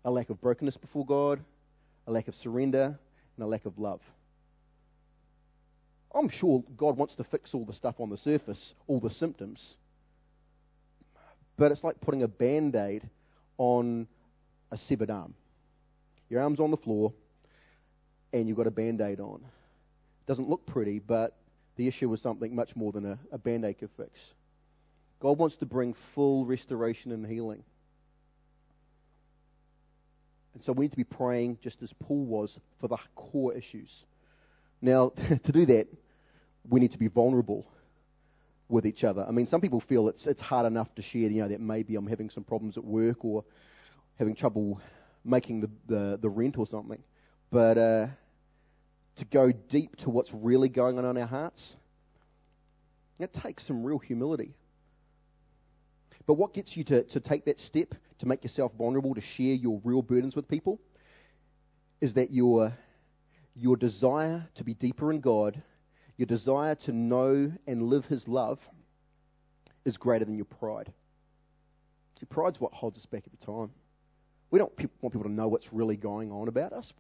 a 0.05 0.11
lack 0.11 0.31
of 0.31 0.41
brokenness 0.41 0.77
before 0.77 1.05
God, 1.05 1.41
a 2.07 2.13
lack 2.13 2.29
of 2.29 2.35
surrender, 2.41 2.97
and 3.37 3.45
a 3.45 3.47
lack 3.47 3.67
of 3.67 3.77
love. 3.77 4.01
I'm 6.17 6.31
sure 6.41 6.65
God 6.77 6.97
wants 6.97 7.15
to 7.17 7.25
fix 7.25 7.51
all 7.53 7.67
the 7.67 7.75
stuff 7.75 7.97
on 7.99 8.09
the 8.09 8.17
surface, 8.17 8.59
all 8.87 9.01
the 9.01 9.11
symptoms. 9.21 9.61
But 11.59 11.73
it's 11.73 11.85
like 11.85 12.01
putting 12.01 12.23
a 12.23 12.29
band 12.29 12.75
aid 12.75 13.09
on 13.59 14.07
a 14.73 14.79
severed 14.89 15.11
arm. 15.11 15.35
Your 16.31 16.43
arm's 16.43 16.59
on 16.59 16.71
the 16.71 16.77
floor, 16.79 17.13
and 18.33 18.49
you've 18.49 18.57
got 18.57 18.67
a 18.67 18.73
band 18.73 19.01
aid 19.01 19.21
on. 19.21 19.37
It 19.37 20.27
doesn't 20.27 20.49
look 20.49 20.67
pretty, 20.67 20.99
but 20.99 21.37
the 21.77 21.87
issue 21.87 22.13
is 22.15 22.23
something 22.23 22.55
much 22.55 22.75
more 22.75 22.93
than 22.93 23.05
a, 23.05 23.19
a 23.33 23.39
band 23.39 23.65
aid 23.65 23.79
could 23.79 23.91
fix. 23.97 24.11
God 25.21 25.39
wants 25.39 25.57
to 25.61 25.67
bring 25.67 25.95
full 26.15 26.45
restoration 26.45 27.13
and 27.13 27.27
healing. 27.27 27.63
And 30.55 30.65
so 30.65 30.73
we 30.73 30.87
need 30.87 30.91
to 30.93 30.97
be 30.97 31.05
praying, 31.05 31.59
just 31.63 31.77
as 31.83 31.91
Paul 32.03 32.25
was, 32.25 32.59
for 32.81 32.89
the 32.89 32.97
core 33.15 33.53
issues. 33.53 33.91
Now, 34.81 35.11
to 35.45 35.53
do 35.53 35.67
that, 35.67 35.87
we 36.69 36.81
need 36.81 36.93
to 36.93 36.99
be 36.99 37.09
vulnerable 37.09 37.67
with 38.69 38.87
each 38.87 39.05
other. 39.05 39.25
I 39.27 39.31
mean, 39.31 39.47
some 39.51 39.61
people 39.61 39.83
feel 39.89 40.09
it's 40.09 40.23
it's 40.27 40.41
hard 40.41 40.67
enough 40.67 40.89
to 40.97 41.03
share, 41.03 41.31
you 41.31 41.43
know, 41.43 41.49
that 41.49 41.61
maybe 41.61 41.97
I'm 41.97 42.07
having 42.07 42.31
some 42.31 42.45
problems 42.45 42.77
at 42.77 42.85
work 42.85 43.25
or 43.25 43.45
having 44.19 44.35
trouble 44.35 44.81
making 45.25 45.61
the 45.61 45.71
the, 45.89 46.19
the 46.21 46.29
rent 46.29 46.57
or 46.59 46.67
something. 46.67 47.03
But 47.51 47.79
uh, 47.79 48.07
to 49.19 49.25
go 49.33 49.53
deep 49.71 49.97
to 49.99 50.11
what's 50.11 50.31
really 50.33 50.69
going 50.69 50.99
on 50.99 51.05
in 51.05 51.17
our 51.17 51.29
hearts, 51.29 51.61
it 53.19 53.35
takes 53.43 53.67
some 53.67 53.85
real 53.85 53.99
humility. 53.99 54.55
But 56.27 56.35
what 56.35 56.55
gets 56.55 56.77
you 56.77 56.83
to, 56.85 57.05
to 57.05 57.21
take 57.21 57.45
that 57.45 57.57
step, 57.69 57.95
to 58.19 58.27
make 58.27 58.43
yourself 58.43 58.73
vulnerable, 58.77 59.15
to 59.15 59.23
share 59.37 59.55
your 59.55 59.81
real 59.85 60.03
burdens 60.03 60.35
with 60.35 60.49
people, 60.49 60.81
is 62.01 62.13
that 62.15 62.33
your, 62.33 62.77
your 63.55 63.77
desire 63.77 64.49
to 64.57 64.65
be 64.65 64.75
deeper 64.75 65.13
in 65.13 65.21
God 65.21 65.63
your 66.17 66.27
desire 66.27 66.75
to 66.87 66.93
know 66.93 67.53
and 67.67 67.83
live 67.83 68.05
His 68.07 68.27
love 68.27 68.59
is 69.85 69.97
greater 69.97 70.25
than 70.25 70.37
your 70.37 70.47
pride. 70.47 70.93
See, 72.19 72.27
pride's 72.27 72.61
what 72.61 72.73
holds 72.73 72.99
us 72.99 73.07
back 73.07 73.25
every 73.27 73.45
time. 73.45 73.71
We 74.51 74.59
don't 74.59 74.75
pe- 74.77 74.87
want 75.01 75.13
people 75.13 75.29
to 75.29 75.33
know 75.33 75.49
what's 75.49 75.67
really 75.73 75.97
going 75.97 76.31
on 76.31 76.49
about 76.49 76.73
us. 76.73 76.91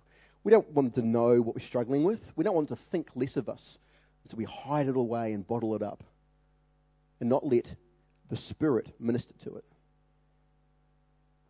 We 0.44 0.52
don't 0.52 0.70
want 0.70 0.94
them 0.94 1.02
to 1.02 1.08
know 1.08 1.40
what 1.40 1.56
we're 1.56 1.66
struggling 1.66 2.04
with. 2.04 2.20
We 2.36 2.44
don't 2.44 2.54
want 2.54 2.68
them 2.68 2.76
to 2.76 2.82
think 2.90 3.08
less 3.14 3.36
of 3.36 3.48
us. 3.48 3.60
So 4.30 4.36
we 4.36 4.44
hide 4.44 4.88
it 4.88 4.96
away 4.96 5.32
and 5.32 5.46
bottle 5.46 5.74
it 5.74 5.82
up 5.82 6.02
and 7.20 7.28
not 7.28 7.46
let 7.46 7.66
the 8.30 8.36
Spirit 8.50 8.94
minister 8.98 9.32
to 9.44 9.56
it. 9.56 9.64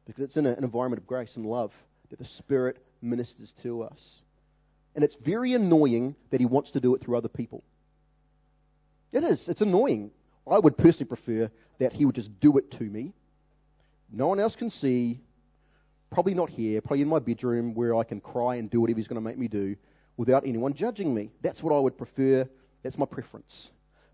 Because 0.07 0.23
it's 0.23 0.37
in 0.37 0.47
a, 0.47 0.53
an 0.53 0.63
environment 0.65 1.03
of 1.03 1.07
grace 1.07 1.31
and 1.35 1.47
love 1.47 1.73
that 2.11 2.19
the 2.19 2.29
Spirit 2.39 2.79
ministers 3.03 3.53
to 3.63 3.83
us. 3.83 3.99
And 4.97 5.05
it's 5.05 5.15
very 5.25 5.55
annoying 5.55 6.17
that 6.31 6.41
He 6.41 6.47
wants 6.47 6.73
to 6.73 6.81
do 6.81 6.95
it 6.95 7.05
through 7.05 7.17
other 7.19 7.29
people. 7.29 7.63
It 9.13 9.23
is. 9.23 9.39
It's 9.47 9.61
annoying. 9.61 10.11
I 10.51 10.59
would 10.59 10.77
personally 10.77 11.05
prefer 11.05 11.51
that 11.79 11.93
He 11.93 12.05
would 12.05 12.17
just 12.17 12.41
do 12.41 12.57
it 12.59 12.71
to 12.79 12.85
me. 12.85 13.13
No 14.11 14.27
one 14.27 14.41
else 14.41 14.55
can 14.59 14.71
see. 14.81 15.21
Probably 16.11 16.35
not 16.35 16.49
here. 16.49 16.81
Probably 16.81 17.03
in 17.03 17.09
my 17.09 17.19
bedroom 17.19 17.75
where 17.75 17.95
I 17.95 18.05
can 18.05 18.21
cry 18.21 18.57
and 18.57 18.71
do 18.71 18.81
whatever 18.81 18.99
He's 18.99 19.07
going 19.07 19.23
to 19.23 19.29
make 19.29 19.39
me 19.39 19.49
do 19.49 19.77
without 20.17 20.47
anyone 20.47 20.75
judging 20.75 21.15
me. 21.15 21.31
That's 21.43 21.63
what 21.63 21.77
I 21.77 21.79
would 21.79 21.99
prefer. 21.99 22.49
That's 22.83 22.97
my 22.97 23.07
preference. 23.07 23.53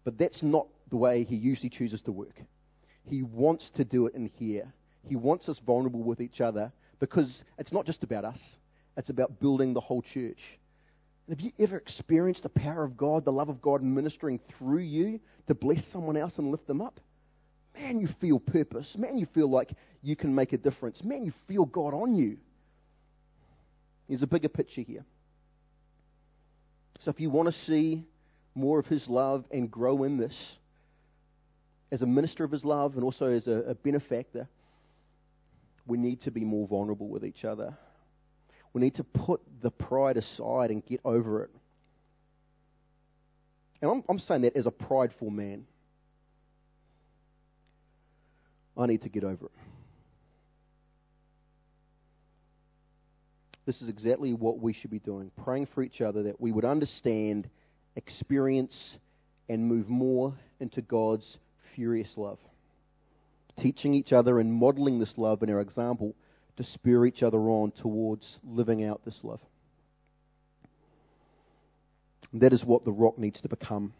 But 0.04 0.18
that's 0.18 0.42
not 0.42 0.66
the 0.90 0.96
way 0.96 1.24
He 1.24 1.36
usually 1.36 1.70
chooses 1.70 2.02
to 2.02 2.12
work. 2.12 2.34
He 3.04 3.22
wants 3.22 3.64
to 3.76 3.84
do 3.84 4.06
it 4.06 4.14
in 4.14 4.30
here. 4.36 4.72
He 5.08 5.14
wants 5.14 5.48
us 5.48 5.58
vulnerable 5.64 6.02
with 6.02 6.20
each 6.20 6.40
other 6.40 6.72
because 6.98 7.28
it's 7.58 7.72
not 7.72 7.86
just 7.86 8.02
about 8.02 8.24
us, 8.24 8.38
it's 8.96 9.10
about 9.10 9.40
building 9.40 9.74
the 9.74 9.80
whole 9.80 10.02
church. 10.14 10.38
And 11.26 11.36
have 11.36 11.44
you 11.44 11.52
ever 11.58 11.76
experienced 11.76 12.42
the 12.42 12.48
power 12.48 12.84
of 12.84 12.96
God, 12.96 13.24
the 13.24 13.32
love 13.32 13.48
of 13.48 13.62
God 13.62 13.82
ministering 13.82 14.40
through 14.58 14.80
you 14.80 15.20
to 15.46 15.54
bless 15.54 15.80
someone 15.92 16.16
else 16.16 16.32
and 16.36 16.50
lift 16.50 16.66
them 16.66 16.80
up? 16.80 17.00
Man, 17.74 18.00
you 18.00 18.08
feel 18.20 18.38
purpose. 18.38 18.86
Man, 18.96 19.16
you 19.16 19.26
feel 19.34 19.50
like 19.50 19.70
you 20.02 20.16
can 20.16 20.34
make 20.34 20.52
a 20.52 20.58
difference. 20.58 20.98
Man, 21.02 21.24
you 21.24 21.32
feel 21.48 21.64
God 21.64 21.94
on 21.94 22.16
you. 22.16 22.38
There's 24.08 24.22
a 24.22 24.26
bigger 24.26 24.48
picture 24.48 24.82
here. 24.82 25.04
So 27.04 27.10
if 27.10 27.20
you 27.20 27.30
want 27.30 27.48
to 27.48 27.54
see 27.66 28.04
more 28.54 28.78
of 28.78 28.86
His 28.86 29.02
love 29.08 29.44
and 29.50 29.70
grow 29.70 30.04
in 30.04 30.18
this, 30.18 30.34
as 31.90 32.02
a 32.02 32.06
minister 32.06 32.44
of 32.44 32.50
His 32.50 32.64
love 32.64 32.94
and 32.94 33.04
also 33.04 33.26
as 33.26 33.46
a, 33.46 33.70
a 33.70 33.74
benefactor, 33.74 34.48
we 35.86 35.98
need 35.98 36.22
to 36.22 36.30
be 36.30 36.44
more 36.44 36.66
vulnerable 36.68 37.08
with 37.08 37.24
each 37.24 37.44
other. 37.44 37.76
We 38.72 38.80
need 38.80 38.94
to 38.96 39.04
put 39.04 39.40
the 39.62 39.70
pride 39.70 40.16
aside 40.16 40.70
and 40.70 40.84
get 40.84 41.00
over 41.04 41.44
it. 41.44 41.50
And 43.80 43.90
I'm, 43.90 44.04
I'm 44.08 44.18
saying 44.20 44.42
that 44.42 44.56
as 44.56 44.66
a 44.66 44.70
prideful 44.70 45.30
man. 45.30 45.64
I 48.76 48.86
need 48.86 49.02
to 49.02 49.08
get 49.08 49.24
over 49.24 49.46
it. 49.46 49.52
This 53.66 53.76
is 53.82 53.88
exactly 53.88 54.32
what 54.32 54.58
we 54.58 54.72
should 54.72 54.90
be 54.90 54.98
doing 54.98 55.30
praying 55.44 55.68
for 55.74 55.82
each 55.82 56.00
other 56.00 56.24
that 56.24 56.40
we 56.40 56.50
would 56.50 56.64
understand, 56.64 57.48
experience, 57.94 58.72
and 59.48 59.66
move 59.66 59.88
more 59.88 60.34
into 60.58 60.80
God's 60.80 61.26
furious 61.74 62.08
love 62.16 62.38
teaching 63.60 63.94
each 63.94 64.12
other 64.12 64.40
and 64.40 64.52
modeling 64.52 64.98
this 64.98 65.12
love 65.16 65.42
in 65.42 65.50
our 65.50 65.60
example 65.60 66.14
to 66.56 66.64
spur 66.64 67.06
each 67.06 67.22
other 67.22 67.38
on 67.38 67.72
towards 67.72 68.26
living 68.44 68.84
out 68.84 69.04
this 69.04 69.16
love. 69.22 69.40
And 72.32 72.40
that 72.42 72.52
is 72.52 72.62
what 72.64 72.84
the 72.84 72.92
rock 72.92 73.18
needs 73.18 73.40
to 73.42 73.48
become. 73.48 73.92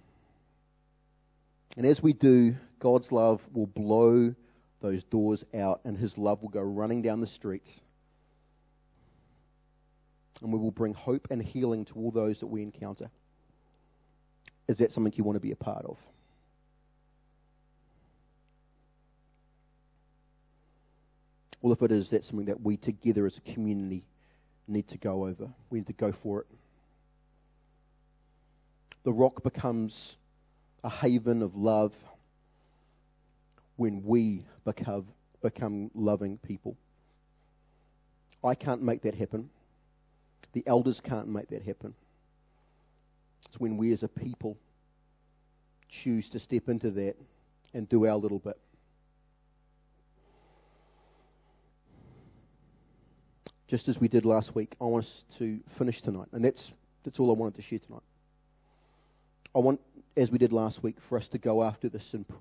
And 1.76 1.86
as 1.86 2.02
we 2.02 2.12
do, 2.12 2.56
God's 2.80 3.10
love 3.10 3.40
will 3.52 3.66
blow 3.66 4.34
those 4.80 5.02
doors 5.04 5.44
out 5.54 5.80
and 5.84 5.96
His 5.96 6.16
love 6.16 6.42
will 6.42 6.48
go 6.48 6.60
running 6.60 7.02
down 7.02 7.20
the 7.20 7.26
streets. 7.26 7.68
And 10.42 10.52
we 10.52 10.58
will 10.58 10.72
bring 10.72 10.92
hope 10.92 11.28
and 11.30 11.40
healing 11.40 11.84
to 11.86 11.94
all 11.94 12.10
those 12.10 12.40
that 12.40 12.48
we 12.48 12.62
encounter. 12.62 13.10
Is 14.68 14.78
that 14.78 14.92
something 14.92 15.12
you 15.16 15.24
want 15.24 15.36
to 15.36 15.40
be 15.40 15.52
a 15.52 15.56
part 15.56 15.84
of? 15.84 15.96
Well, 21.62 21.72
if 21.72 21.80
it 21.82 21.92
is, 21.92 22.08
that's 22.10 22.26
something 22.26 22.46
that 22.46 22.60
we 22.60 22.76
together 22.76 23.24
as 23.24 23.36
a 23.36 23.52
community 23.52 24.04
need 24.66 24.88
to 24.88 24.98
go 24.98 25.26
over. 25.26 25.48
We 25.70 25.78
need 25.78 25.86
to 25.86 25.92
go 25.92 26.12
for 26.22 26.40
it. 26.40 26.46
The 29.04 29.12
rock 29.12 29.42
becomes 29.44 29.92
a 30.82 30.90
haven 30.90 31.40
of 31.40 31.54
love 31.56 31.92
when 33.76 34.02
we 34.04 34.44
become, 34.64 35.06
become 35.40 35.90
loving 35.94 36.38
people. 36.38 36.76
I 38.44 38.56
can't 38.56 38.82
make 38.82 39.02
that 39.02 39.14
happen. 39.14 39.48
The 40.52 40.64
elders 40.66 41.00
can't 41.04 41.28
make 41.28 41.48
that 41.50 41.62
happen. 41.62 41.94
It's 43.48 43.60
when 43.60 43.76
we 43.76 43.92
as 43.92 44.02
a 44.02 44.08
people 44.08 44.56
choose 46.02 46.28
to 46.30 46.40
step 46.40 46.68
into 46.68 46.90
that 46.90 47.14
and 47.72 47.88
do 47.88 48.06
our 48.06 48.16
little 48.16 48.40
bit. 48.40 48.58
Just 53.72 53.88
as 53.88 53.98
we 53.98 54.06
did 54.06 54.26
last 54.26 54.54
week, 54.54 54.74
I 54.82 54.84
want 54.84 55.06
us 55.06 55.10
to 55.38 55.58
finish 55.78 55.98
tonight. 56.02 56.28
And 56.32 56.44
that's, 56.44 56.60
that's 57.06 57.18
all 57.18 57.30
I 57.30 57.32
wanted 57.32 57.54
to 57.54 57.62
share 57.62 57.78
tonight. 57.78 58.02
I 59.54 59.60
want, 59.60 59.80
as 60.14 60.30
we 60.30 60.36
did 60.36 60.52
last 60.52 60.82
week, 60.82 60.96
for 61.08 61.16
us 61.18 61.24
to 61.32 61.38
go 61.38 61.62
after 61.64 61.88
this 61.88 62.02
in 62.12 62.24
prayer. 62.24 62.38